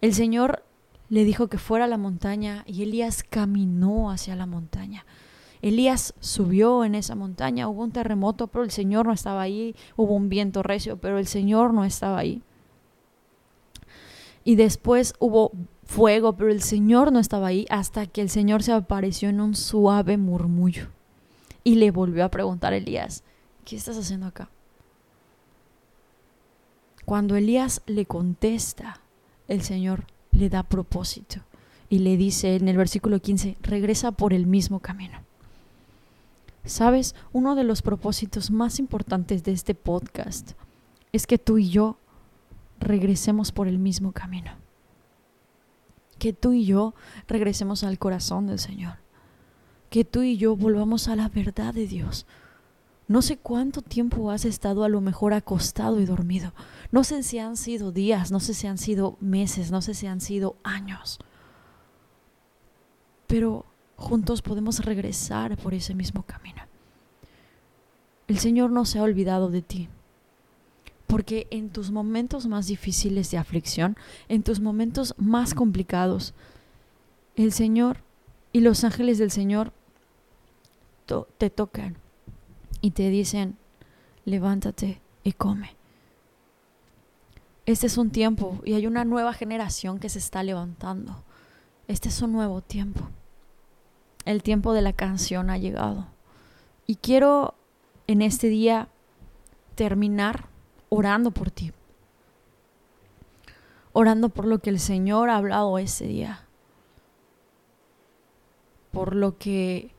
El 0.00 0.14
Señor 0.14 0.64
le 1.08 1.24
dijo 1.24 1.48
que 1.48 1.58
fuera 1.58 1.86
a 1.86 1.88
la 1.88 1.98
montaña 1.98 2.64
y 2.66 2.82
Elías 2.82 3.22
caminó 3.22 4.10
hacia 4.10 4.36
la 4.36 4.46
montaña. 4.46 5.06
Elías 5.62 6.14
subió 6.20 6.84
en 6.84 6.94
esa 6.94 7.14
montaña, 7.14 7.68
hubo 7.68 7.82
un 7.82 7.90
terremoto, 7.90 8.46
pero 8.46 8.64
el 8.64 8.70
Señor 8.70 9.06
no 9.06 9.12
estaba 9.12 9.42
ahí, 9.42 9.74
hubo 9.96 10.14
un 10.14 10.28
viento 10.28 10.62
recio, 10.62 10.98
pero 10.98 11.18
el 11.18 11.26
Señor 11.26 11.74
no 11.74 11.84
estaba 11.84 12.18
ahí. 12.18 12.42
Y 14.44 14.54
después 14.54 15.14
hubo 15.18 15.52
fuego, 15.84 16.36
pero 16.36 16.50
el 16.50 16.62
Señor 16.62 17.12
no 17.12 17.18
estaba 17.18 17.48
ahí 17.48 17.66
hasta 17.70 18.06
que 18.06 18.20
el 18.20 18.30
Señor 18.30 18.62
se 18.62 18.72
apareció 18.72 19.28
en 19.30 19.40
un 19.40 19.54
suave 19.54 20.16
murmullo. 20.16 20.88
Y 21.64 21.74
le 21.74 21.90
volvió 21.90 22.24
a 22.24 22.30
preguntar 22.30 22.72
a 22.72 22.76
Elías, 22.76 23.24
¿qué 23.64 23.76
estás 23.76 23.98
haciendo 23.98 24.26
acá? 24.26 24.48
Cuando 27.04 27.36
Elías 27.36 27.82
le 27.86 28.06
contesta, 28.06 29.00
el 29.48 29.62
Señor 29.62 30.04
le 30.38 30.48
da 30.48 30.62
propósito 30.62 31.40
y 31.90 32.00
le 32.00 32.16
dice 32.16 32.56
en 32.56 32.68
el 32.68 32.76
versículo 32.76 33.20
15, 33.20 33.56
regresa 33.60 34.12
por 34.12 34.32
el 34.32 34.46
mismo 34.46 34.80
camino. 34.80 35.18
Sabes, 36.64 37.14
uno 37.32 37.54
de 37.54 37.64
los 37.64 37.82
propósitos 37.82 38.50
más 38.50 38.78
importantes 38.78 39.42
de 39.42 39.52
este 39.52 39.74
podcast 39.74 40.52
es 41.12 41.26
que 41.26 41.38
tú 41.38 41.58
y 41.58 41.70
yo 41.70 41.96
regresemos 42.78 43.52
por 43.52 43.68
el 43.68 43.78
mismo 43.78 44.12
camino. 44.12 44.52
Que 46.18 46.32
tú 46.32 46.52
y 46.52 46.66
yo 46.66 46.94
regresemos 47.26 47.84
al 47.84 47.98
corazón 47.98 48.46
del 48.46 48.58
Señor. 48.58 48.96
Que 49.88 50.04
tú 50.04 50.22
y 50.22 50.36
yo 50.36 50.56
volvamos 50.56 51.08
a 51.08 51.16
la 51.16 51.28
verdad 51.28 51.72
de 51.72 51.86
Dios. 51.86 52.26
No 53.08 53.22
sé 53.22 53.38
cuánto 53.38 53.80
tiempo 53.80 54.30
has 54.30 54.44
estado 54.44 54.84
a 54.84 54.88
lo 54.90 55.00
mejor 55.00 55.32
acostado 55.32 55.98
y 55.98 56.04
dormido. 56.04 56.52
No 56.92 57.04
sé 57.04 57.22
si 57.22 57.38
han 57.38 57.56
sido 57.56 57.90
días, 57.90 58.30
no 58.30 58.38
sé 58.38 58.52
si 58.52 58.66
han 58.66 58.76
sido 58.76 59.16
meses, 59.20 59.70
no 59.70 59.80
sé 59.80 59.94
si 59.94 60.06
han 60.06 60.20
sido 60.20 60.56
años. 60.62 61.18
Pero 63.26 63.64
juntos 63.96 64.42
podemos 64.42 64.84
regresar 64.84 65.56
por 65.56 65.72
ese 65.72 65.94
mismo 65.94 66.22
camino. 66.22 66.62
El 68.26 68.38
Señor 68.38 68.70
no 68.70 68.84
se 68.84 68.98
ha 68.98 69.02
olvidado 69.02 69.48
de 69.48 69.62
ti. 69.62 69.88
Porque 71.06 71.46
en 71.50 71.70
tus 71.70 71.90
momentos 71.90 72.46
más 72.46 72.66
difíciles 72.66 73.30
de 73.30 73.38
aflicción, 73.38 73.96
en 74.28 74.42
tus 74.42 74.60
momentos 74.60 75.14
más 75.16 75.54
complicados, 75.54 76.34
el 77.36 77.52
Señor 77.52 78.02
y 78.52 78.60
los 78.60 78.84
ángeles 78.84 79.16
del 79.16 79.30
Señor 79.30 79.72
te 81.38 81.48
tocan 81.48 81.96
y 82.80 82.92
te 82.92 83.10
dicen, 83.10 83.56
levántate 84.24 85.00
y 85.24 85.32
come. 85.32 85.76
Este 87.66 87.86
es 87.86 87.98
un 87.98 88.10
tiempo 88.10 88.60
y 88.64 88.74
hay 88.74 88.86
una 88.86 89.04
nueva 89.04 89.34
generación 89.34 89.98
que 89.98 90.08
se 90.08 90.18
está 90.18 90.42
levantando. 90.42 91.22
Este 91.86 92.08
es 92.08 92.22
un 92.22 92.32
nuevo 92.32 92.62
tiempo. 92.62 93.08
El 94.24 94.42
tiempo 94.42 94.72
de 94.72 94.82
la 94.82 94.92
canción 94.92 95.50
ha 95.50 95.58
llegado. 95.58 96.06
Y 96.86 96.96
quiero 96.96 97.54
en 98.06 98.22
este 98.22 98.48
día 98.48 98.88
terminar 99.74 100.46
orando 100.88 101.30
por 101.30 101.50
ti. 101.50 101.72
Orando 103.92 104.28
por 104.28 104.46
lo 104.46 104.60
que 104.60 104.70
el 104.70 104.80
Señor 104.80 105.28
ha 105.28 105.36
hablado 105.36 105.78
ese 105.78 106.06
día. 106.06 106.46
Por 108.92 109.14
lo 109.14 109.36
que 109.36 109.94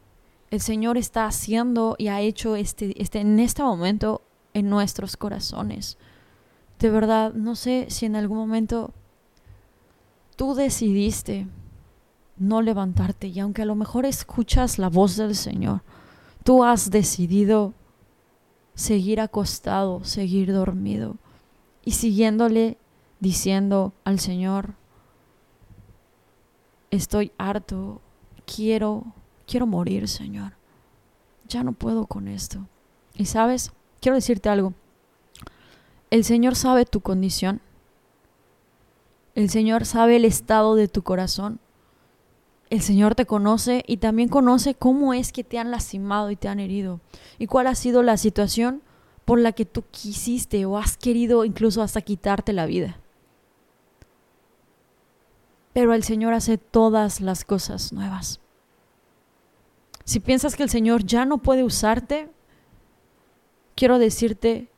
el 0.51 0.61
Señor 0.61 0.97
está 0.97 1.25
haciendo 1.25 1.95
y 1.97 2.07
ha 2.07 2.21
hecho 2.21 2.55
este, 2.55 3.01
este, 3.01 3.19
en 3.19 3.39
este 3.39 3.61
momento 3.61 4.21
en 4.53 4.69
nuestros 4.69 5.15
corazones. 5.15 5.97
De 6.79 6.89
verdad, 6.89 7.33
no 7.33 7.55
sé 7.55 7.87
si 7.89 8.05
en 8.05 8.15
algún 8.15 8.37
momento 8.37 8.93
tú 10.35 10.55
decidiste 10.55 11.47
no 12.37 12.61
levantarte 12.61 13.27
y 13.27 13.39
aunque 13.39 13.61
a 13.63 13.65
lo 13.65 13.75
mejor 13.75 14.05
escuchas 14.05 14.79
la 14.79 14.89
voz 14.89 15.17
del 15.17 15.35
Señor, 15.35 15.81
tú 16.43 16.63
has 16.63 16.89
decidido 16.89 17.73
seguir 18.73 19.19
acostado, 19.19 20.03
seguir 20.05 20.53
dormido 20.53 21.17
y 21.83 21.91
siguiéndole 21.91 22.77
diciendo 23.19 23.93
al 24.05 24.19
Señor, 24.19 24.75
estoy 26.91 27.33
harto, 27.37 28.01
quiero, 28.45 29.13
quiero 29.49 29.65
morir, 29.65 30.07
Señor. 30.07 30.53
Ya 31.47 31.63
no 31.63 31.73
puedo 31.73 32.05
con 32.05 32.27
esto. 32.27 32.67
Y 33.15 33.25
sabes, 33.25 33.71
quiero 33.99 34.15
decirte 34.15 34.47
algo. 34.47 34.73
El 36.11 36.23
Señor 36.23 36.55
sabe 36.55 36.85
tu 36.85 37.01
condición. 37.01 37.59
El 39.33 39.49
Señor 39.49 39.85
sabe 39.85 40.17
el 40.17 40.25
estado 40.25 40.75
de 40.75 40.87
tu 40.87 41.01
corazón. 41.01 41.59
El 42.69 42.81
Señor 42.81 43.15
te 43.15 43.25
conoce 43.25 43.83
y 43.87 43.97
también 43.97 44.29
conoce 44.29 44.75
cómo 44.75 45.15
es 45.15 45.31
que 45.31 45.43
te 45.43 45.57
han 45.57 45.71
lastimado 45.71 46.29
y 46.29 46.35
te 46.35 46.47
han 46.47 46.59
herido. 46.59 47.01
Y 47.39 47.47
cuál 47.47 47.65
ha 47.65 47.73
sido 47.73 48.03
la 48.03 48.17
situación 48.17 48.83
por 49.25 49.39
la 49.39 49.53
que 49.53 49.65
tú 49.65 49.83
quisiste 49.89 50.65
o 50.65 50.77
has 50.77 50.95
querido 50.95 51.45
incluso 51.45 51.81
hasta 51.81 52.01
quitarte 52.01 52.53
la 52.53 52.67
vida. 52.67 52.99
Pero 55.73 55.93
el 55.93 56.03
Señor 56.03 56.33
hace 56.33 56.59
todas 56.59 57.21
las 57.21 57.43
cosas 57.45 57.91
nuevas. 57.91 58.39
Si 60.09 60.19
piensas 60.19 60.55
que 60.55 60.63
el 60.63 60.71
Señor 60.71 61.05
ya 61.05 61.23
no 61.23 61.37
puede 61.37 61.63
usarte, 61.63 62.31
quiero 63.75 63.99
decirte 63.99 64.71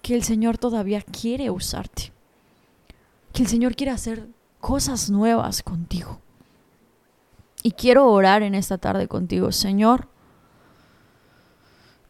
que 0.00 0.14
el 0.14 0.22
Señor 0.22 0.56
todavía 0.56 1.02
quiere 1.02 1.50
usarte. 1.50 2.10
Que 3.34 3.42
el 3.42 3.48
Señor 3.48 3.76
quiere 3.76 3.92
hacer 3.92 4.28
cosas 4.60 5.10
nuevas 5.10 5.62
contigo. 5.62 6.20
Y 7.62 7.72
quiero 7.72 8.10
orar 8.10 8.42
en 8.42 8.54
esta 8.54 8.78
tarde 8.78 9.08
contigo, 9.08 9.52
Señor. 9.52 10.08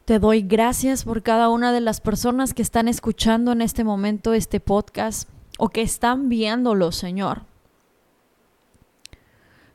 Te 0.05 0.21
doy 0.21 0.43
gracias 0.43 1.03
por 1.03 1.25
cada 1.25 1.49
una 1.49 1.73
de 1.73 1.81
las 1.81 2.01
personas 2.01 2.55
que 2.55 2.63
están 2.63 2.87
escuchando 2.87 3.51
en 3.51 3.61
este 3.61 3.83
momento 3.83 4.35
este 4.35 4.61
podcast 4.61 5.29
o 5.59 5.69
que 5.69 5.83
están 5.83 6.29
viéndolo, 6.29 6.93
Señor. 6.93 7.43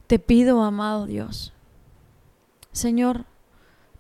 Te 0.08 0.20
pido, 0.20 0.64
amado 0.64 1.06
Dios, 1.06 1.52
Señor, 2.78 3.26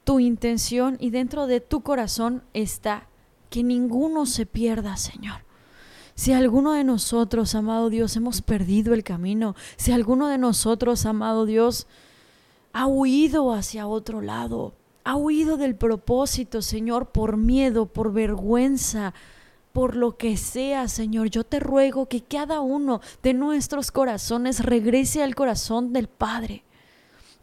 tu 0.04 0.20
intención 0.20 0.98
y 1.00 1.10
dentro 1.10 1.48
de 1.48 1.60
tu 1.60 1.82
corazón 1.82 2.44
está 2.54 3.08
que 3.50 3.64
ninguno 3.64 4.26
se 4.26 4.46
pierda, 4.46 4.98
Señor. 4.98 5.42
Si 6.16 6.32
alguno 6.32 6.72
de 6.74 6.84
nosotros, 6.84 7.56
amado 7.56 7.90
Dios, 7.90 8.16
hemos 8.16 8.42
perdido 8.42 8.94
el 8.94 9.04
camino, 9.04 9.56
si 9.76 9.92
alguno 9.92 10.28
de 10.28 10.38
nosotros, 10.38 11.06
amado 11.06 11.46
Dios, 11.46 11.88
ha 12.72 12.88
huido 12.88 13.52
hacia 13.52 13.88
otro 13.88 14.22
lado, 14.22 14.74
ha 15.04 15.16
huido 15.16 15.58
del 15.58 15.76
propósito, 15.76 16.62
Señor, 16.62 17.12
por 17.12 17.38
miedo, 17.38 17.88
por 17.88 18.14
vergüenza, 18.14 19.14
por 19.74 19.96
lo 19.96 20.18
que 20.18 20.38
sea, 20.38 20.88
Señor, 20.88 21.30
yo 21.30 21.44
te 21.44 21.60
ruego 21.60 22.08
que 22.08 22.22
cada 22.22 22.62
uno 22.62 23.02
de 23.24 23.34
nuestros 23.34 23.92
corazones 23.92 24.64
regrese 24.64 25.24
al 25.24 25.36
corazón 25.36 25.94
del 25.94 26.08
Padre. 26.08 26.64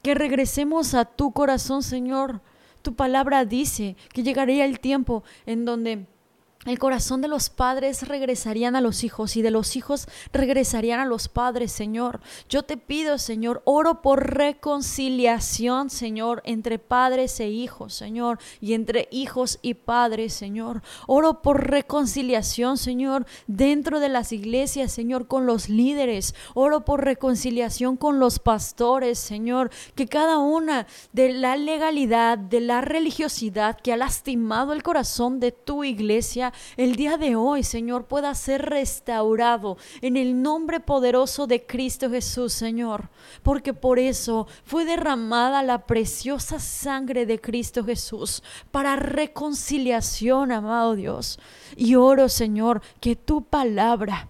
Que 0.05 0.15
regresemos 0.15 0.93
a 0.93 1.07
tu 1.07 1.33
corazón, 1.33 1.83
Señor. 1.83 2.43
Tu 2.83 2.95
palabra 2.95 3.47
dice 3.47 3.97
que 4.13 4.23
llegaría 4.23 4.67
el 4.67 4.79
tiempo 4.79 5.25
en 5.47 5.65
donde 5.65 6.07
el 6.65 6.79
corazón 6.79 7.21
de 7.21 7.29
los 7.29 7.51
padres 7.51 8.09
regresarían 8.09 8.75
a 8.77 8.81
los 8.81 9.05
hijos 9.05 9.37
y 9.37 9.43
de 9.43 9.51
los 9.51 9.77
hijos 9.77 10.07
regresarían 10.33 11.01
a 11.01 11.05
los 11.05 11.29
padres, 11.29 11.73
Señor. 11.73 12.21
Yo 12.49 12.63
te 12.63 12.77
pido, 12.77 13.19
Señor, 13.19 13.61
oro 13.65 14.01
por 14.01 14.35
reconciliación, 14.35 15.91
Señor, 15.91 16.41
entre 16.47 16.79
padres 16.79 17.39
e 17.41 17.51
hijos, 17.51 17.93
Señor, 17.93 18.39
y 18.61 18.73
entre 18.73 19.09
hijos 19.11 19.59
y 19.61 19.75
padres, 19.75 20.33
Señor. 20.33 20.83
Oro 21.07 21.43
por 21.43 21.71
reconciliación, 21.71 22.79
Señor, 22.79 23.27
dentro 23.47 24.01
de 24.01 24.09
las 24.09 24.33
iglesias, 24.33 24.91
Señor, 24.91 25.27
con 25.27 25.45
los 25.45 25.69
líderes. 25.69 26.35
Oro 26.55 26.85
por 26.87 27.05
reconciliación 27.05 27.97
con 27.99 28.19
los 28.19 28.39
pastores, 28.39 29.19
Señor, 29.19 29.71
que 29.95 30.07
cada 30.07 30.39
una 30.39 30.87
de 31.13 31.33
la 31.33 31.57
legalidad, 31.57 32.39
de 32.39 32.61
la 32.61 32.81
religiosidad 32.81 33.79
que 33.79 33.93
ha 33.93 33.97
lastimado 33.99 34.73
el 34.73 34.83
corazón 34.83 35.41
de 35.41 35.53
tu 35.53 35.85
iglesia, 35.85 36.54
el 36.77 36.97
día 36.97 37.17
de 37.17 37.37
hoy, 37.37 37.63
Señor, 37.63 38.05
pueda 38.05 38.35
ser 38.35 38.63
restaurado 38.63 39.77
en 40.01 40.17
el 40.17 40.43
nombre 40.43 40.81
poderoso 40.81 41.47
de 41.47 41.65
Cristo 41.65 42.11
Jesús, 42.11 42.53
Señor. 42.53 43.09
Porque 43.43 43.75
por 43.75 43.99
eso 43.99 44.47
fue 44.65 44.85
derramada 44.85 45.63
la 45.63 45.87
preciosa 45.87 46.59
sangre 46.59 47.27
de 47.27 47.41
Cristo 47.41 47.85
Jesús 47.85 48.43
para 48.71 48.97
reconciliación, 48.97 50.53
amado 50.53 50.95
Dios. 50.95 51.39
Y 51.77 51.95
oro, 51.95 52.29
Señor, 52.29 52.83
que 53.01 53.17
tu 53.17 53.43
palabra 53.43 54.29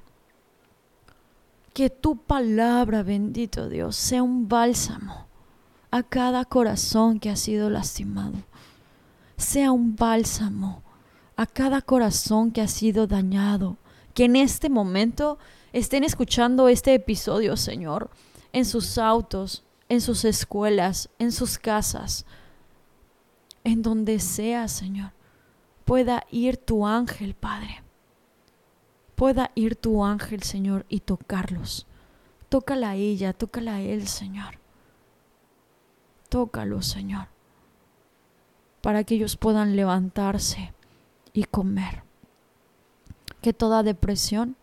que 1.74 1.90
tu 1.90 2.16
palabra, 2.16 3.02
bendito 3.02 3.68
Dios, 3.68 3.96
sea 3.96 4.22
un 4.22 4.48
bálsamo 4.48 5.26
a 5.90 6.04
cada 6.04 6.44
corazón 6.44 7.18
que 7.18 7.30
ha 7.30 7.37
sido 7.37 7.68
lastimado. 7.68 8.34
Sea 9.37 9.72
un 9.72 9.96
bálsamo 9.96 10.83
a 11.36 11.46
cada 11.46 11.82
corazón 11.82 12.50
que 12.50 12.60
ha 12.60 12.68
sido 12.68 13.06
dañado, 13.06 13.76
que 14.14 14.24
en 14.24 14.36
este 14.36 14.68
momento 14.68 15.38
estén 15.72 16.04
escuchando 16.04 16.68
este 16.68 16.94
episodio, 16.94 17.56
Señor, 17.56 18.10
en 18.52 18.64
sus 18.64 18.98
autos, 18.98 19.64
en 19.88 20.00
sus 20.00 20.24
escuelas, 20.24 21.10
en 21.18 21.32
sus 21.32 21.58
casas, 21.58 22.24
en 23.64 23.82
donde 23.82 24.20
sea, 24.20 24.68
Señor, 24.68 25.12
pueda 25.84 26.24
ir 26.30 26.56
tu 26.56 26.86
ángel, 26.86 27.34
Padre. 27.34 27.82
Pueda 29.14 29.50
ir 29.54 29.76
tu 29.76 30.04
ángel, 30.04 30.42
Señor, 30.42 30.84
y 30.88 31.00
tocarlos. 31.00 31.86
Tócala 32.48 32.90
a 32.90 32.94
ella, 32.96 33.32
tócala 33.32 33.76
a 33.76 33.80
él, 33.80 34.06
Señor. 34.06 34.58
Tócalo, 36.28 36.82
Señor, 36.82 37.28
para 38.80 39.04
que 39.04 39.14
ellos 39.14 39.36
puedan 39.36 39.76
levantarse 39.76 40.73
y 41.34 41.44
comer. 41.44 42.02
Que 43.42 43.52
toda 43.52 43.82
depresión, 43.82 44.56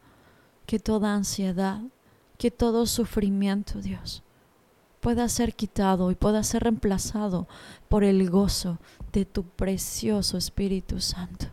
que 0.66 0.80
toda 0.80 1.14
ansiedad, 1.14 1.82
que 2.40 2.50
todo 2.50 2.88
sufrimiento, 2.88 3.80
Dios, 3.82 4.24
pueda 5.02 5.28
ser 5.30 5.54
quitado 5.54 6.10
y 6.10 6.16
pueda 6.16 6.42
ser 6.42 6.64
reemplazado 6.64 7.48
por 7.90 8.04
el 8.04 8.28
gozo 8.30 8.80
de 9.12 9.26
tu 9.26 9.44
precioso 9.44 10.38
Espíritu 10.38 11.00
Santo. 11.02 11.48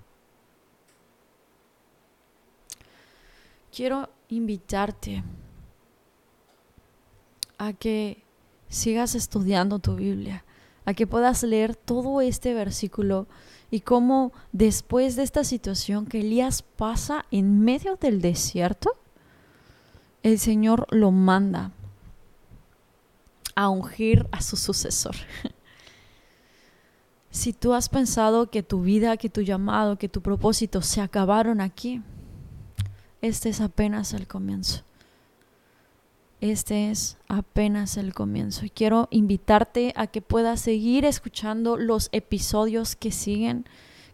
Quiero 3.70 4.08
invitarte 4.28 5.22
a 7.58 7.72
que 7.72 8.22
sigas 8.68 9.14
estudiando 9.14 9.78
tu 9.78 9.96
Biblia, 9.96 10.44
a 10.88 10.94
que 10.94 11.06
puedas 11.06 11.42
leer 11.42 11.76
todo 11.76 12.22
este 12.22 12.54
versículo 12.54 13.26
y 13.70 13.80
cómo 13.80 14.32
después 14.52 15.16
de 15.16 15.22
esta 15.22 15.44
situación 15.44 16.06
que 16.06 16.20
Elías 16.20 16.62
pasa 16.62 17.26
en 17.30 17.60
medio 17.60 17.96
del 17.96 18.22
desierto, 18.22 18.92
el 20.22 20.38
Señor 20.38 20.86
lo 20.88 21.10
manda 21.10 21.72
a 23.54 23.68
ungir 23.68 24.26
a 24.32 24.40
su 24.40 24.56
sucesor. 24.56 25.14
si 27.30 27.52
tú 27.52 27.74
has 27.74 27.90
pensado 27.90 28.48
que 28.48 28.62
tu 28.62 28.80
vida, 28.80 29.18
que 29.18 29.28
tu 29.28 29.42
llamado, 29.42 29.98
que 29.98 30.08
tu 30.08 30.22
propósito 30.22 30.80
se 30.80 31.02
acabaron 31.02 31.60
aquí, 31.60 32.00
este 33.20 33.50
es 33.50 33.60
apenas 33.60 34.14
el 34.14 34.26
comienzo. 34.26 34.87
Este 36.40 36.90
es 36.90 37.18
apenas 37.26 37.96
el 37.96 38.14
comienzo 38.14 38.64
quiero 38.72 39.08
invitarte 39.10 39.92
a 39.96 40.06
que 40.06 40.22
puedas 40.22 40.60
seguir 40.60 41.04
escuchando 41.04 41.76
los 41.76 42.08
episodios 42.12 42.94
que 42.94 43.10
siguen, 43.10 43.64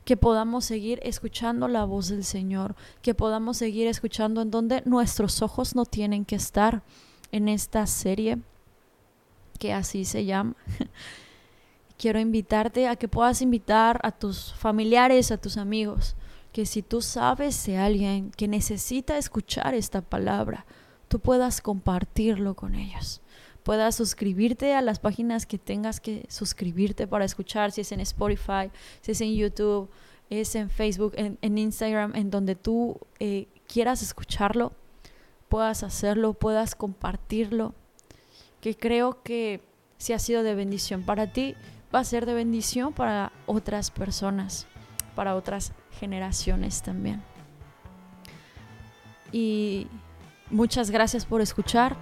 que 0.06 0.16
podamos 0.16 0.64
seguir 0.64 1.00
escuchando 1.02 1.68
la 1.68 1.84
voz 1.84 2.08
del 2.08 2.24
Señor, 2.24 2.76
que 3.02 3.14
podamos 3.14 3.58
seguir 3.58 3.88
escuchando 3.88 4.40
en 4.40 4.50
donde 4.50 4.82
nuestros 4.86 5.42
ojos 5.42 5.74
no 5.74 5.84
tienen 5.84 6.24
que 6.24 6.36
estar 6.36 6.82
en 7.30 7.48
esta 7.48 7.86
serie 7.86 8.38
que 9.58 9.74
así 9.74 10.06
se 10.06 10.24
llama. 10.24 10.56
quiero 11.98 12.18
invitarte 12.20 12.88
a 12.88 12.96
que 12.96 13.08
puedas 13.08 13.42
invitar 13.42 14.00
a 14.02 14.12
tus 14.12 14.54
familiares, 14.54 15.30
a 15.30 15.36
tus 15.36 15.58
amigos, 15.58 16.16
que 16.52 16.64
si 16.64 16.80
tú 16.82 17.02
sabes 17.02 17.66
de 17.66 17.76
alguien 17.76 18.30
que 18.30 18.48
necesita 18.48 19.18
escuchar 19.18 19.74
esta 19.74 20.00
palabra, 20.00 20.64
tú 21.14 21.20
puedas 21.20 21.60
compartirlo 21.60 22.56
con 22.56 22.74
ellos. 22.74 23.20
Puedas 23.62 23.94
suscribirte 23.94 24.74
a 24.74 24.82
las 24.82 24.98
páginas 24.98 25.46
que 25.46 25.58
tengas 25.58 26.00
que 26.00 26.26
suscribirte 26.28 27.06
para 27.06 27.24
escuchar, 27.24 27.70
si 27.70 27.82
es 27.82 27.92
en 27.92 28.00
Spotify, 28.00 28.68
si 29.00 29.12
es 29.12 29.20
en 29.20 29.32
YouTube, 29.32 29.88
es 30.28 30.56
en 30.56 30.70
Facebook, 30.70 31.12
en, 31.14 31.38
Instagram, 31.56 32.16
en 32.16 32.32
donde 32.32 32.56
tú 32.56 32.98
eh, 33.20 33.46
quieras 33.68 34.02
escucharlo 34.02 34.72
puedas 35.48 35.84
hacerlo, 35.84 36.34
puedas 36.34 36.74
compartirlo, 36.74 37.74
que 38.60 38.76
creo 38.76 39.22
que 39.22 39.60
si 39.98 40.14
ha 40.14 40.18
sido 40.18 40.42
de 40.42 40.56
bendición 40.56 41.04
para 41.04 41.32
ti, 41.32 41.54
va 41.94 42.00
a 42.00 42.04
ser 42.04 42.26
de 42.26 42.34
bendición 42.34 42.92
para 42.92 43.30
otras 43.46 43.92
personas, 43.92 44.66
para 45.14 45.36
otras 45.36 45.74
generaciones 45.92 46.82
también. 46.82 47.22
Y 49.30 49.86
muchas 50.50 50.90
gracias 50.90 51.24
por 51.24 51.40
escuchar. 51.40 51.96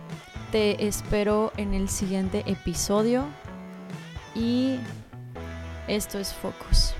Te 0.50 0.86
espero 0.86 1.52
en 1.56 1.74
el 1.74 1.88
siguiente 1.88 2.44
episodio. 2.46 3.24
Y 4.34 4.78
esto 5.88 6.18
es 6.18 6.32
Focus. 6.32 6.94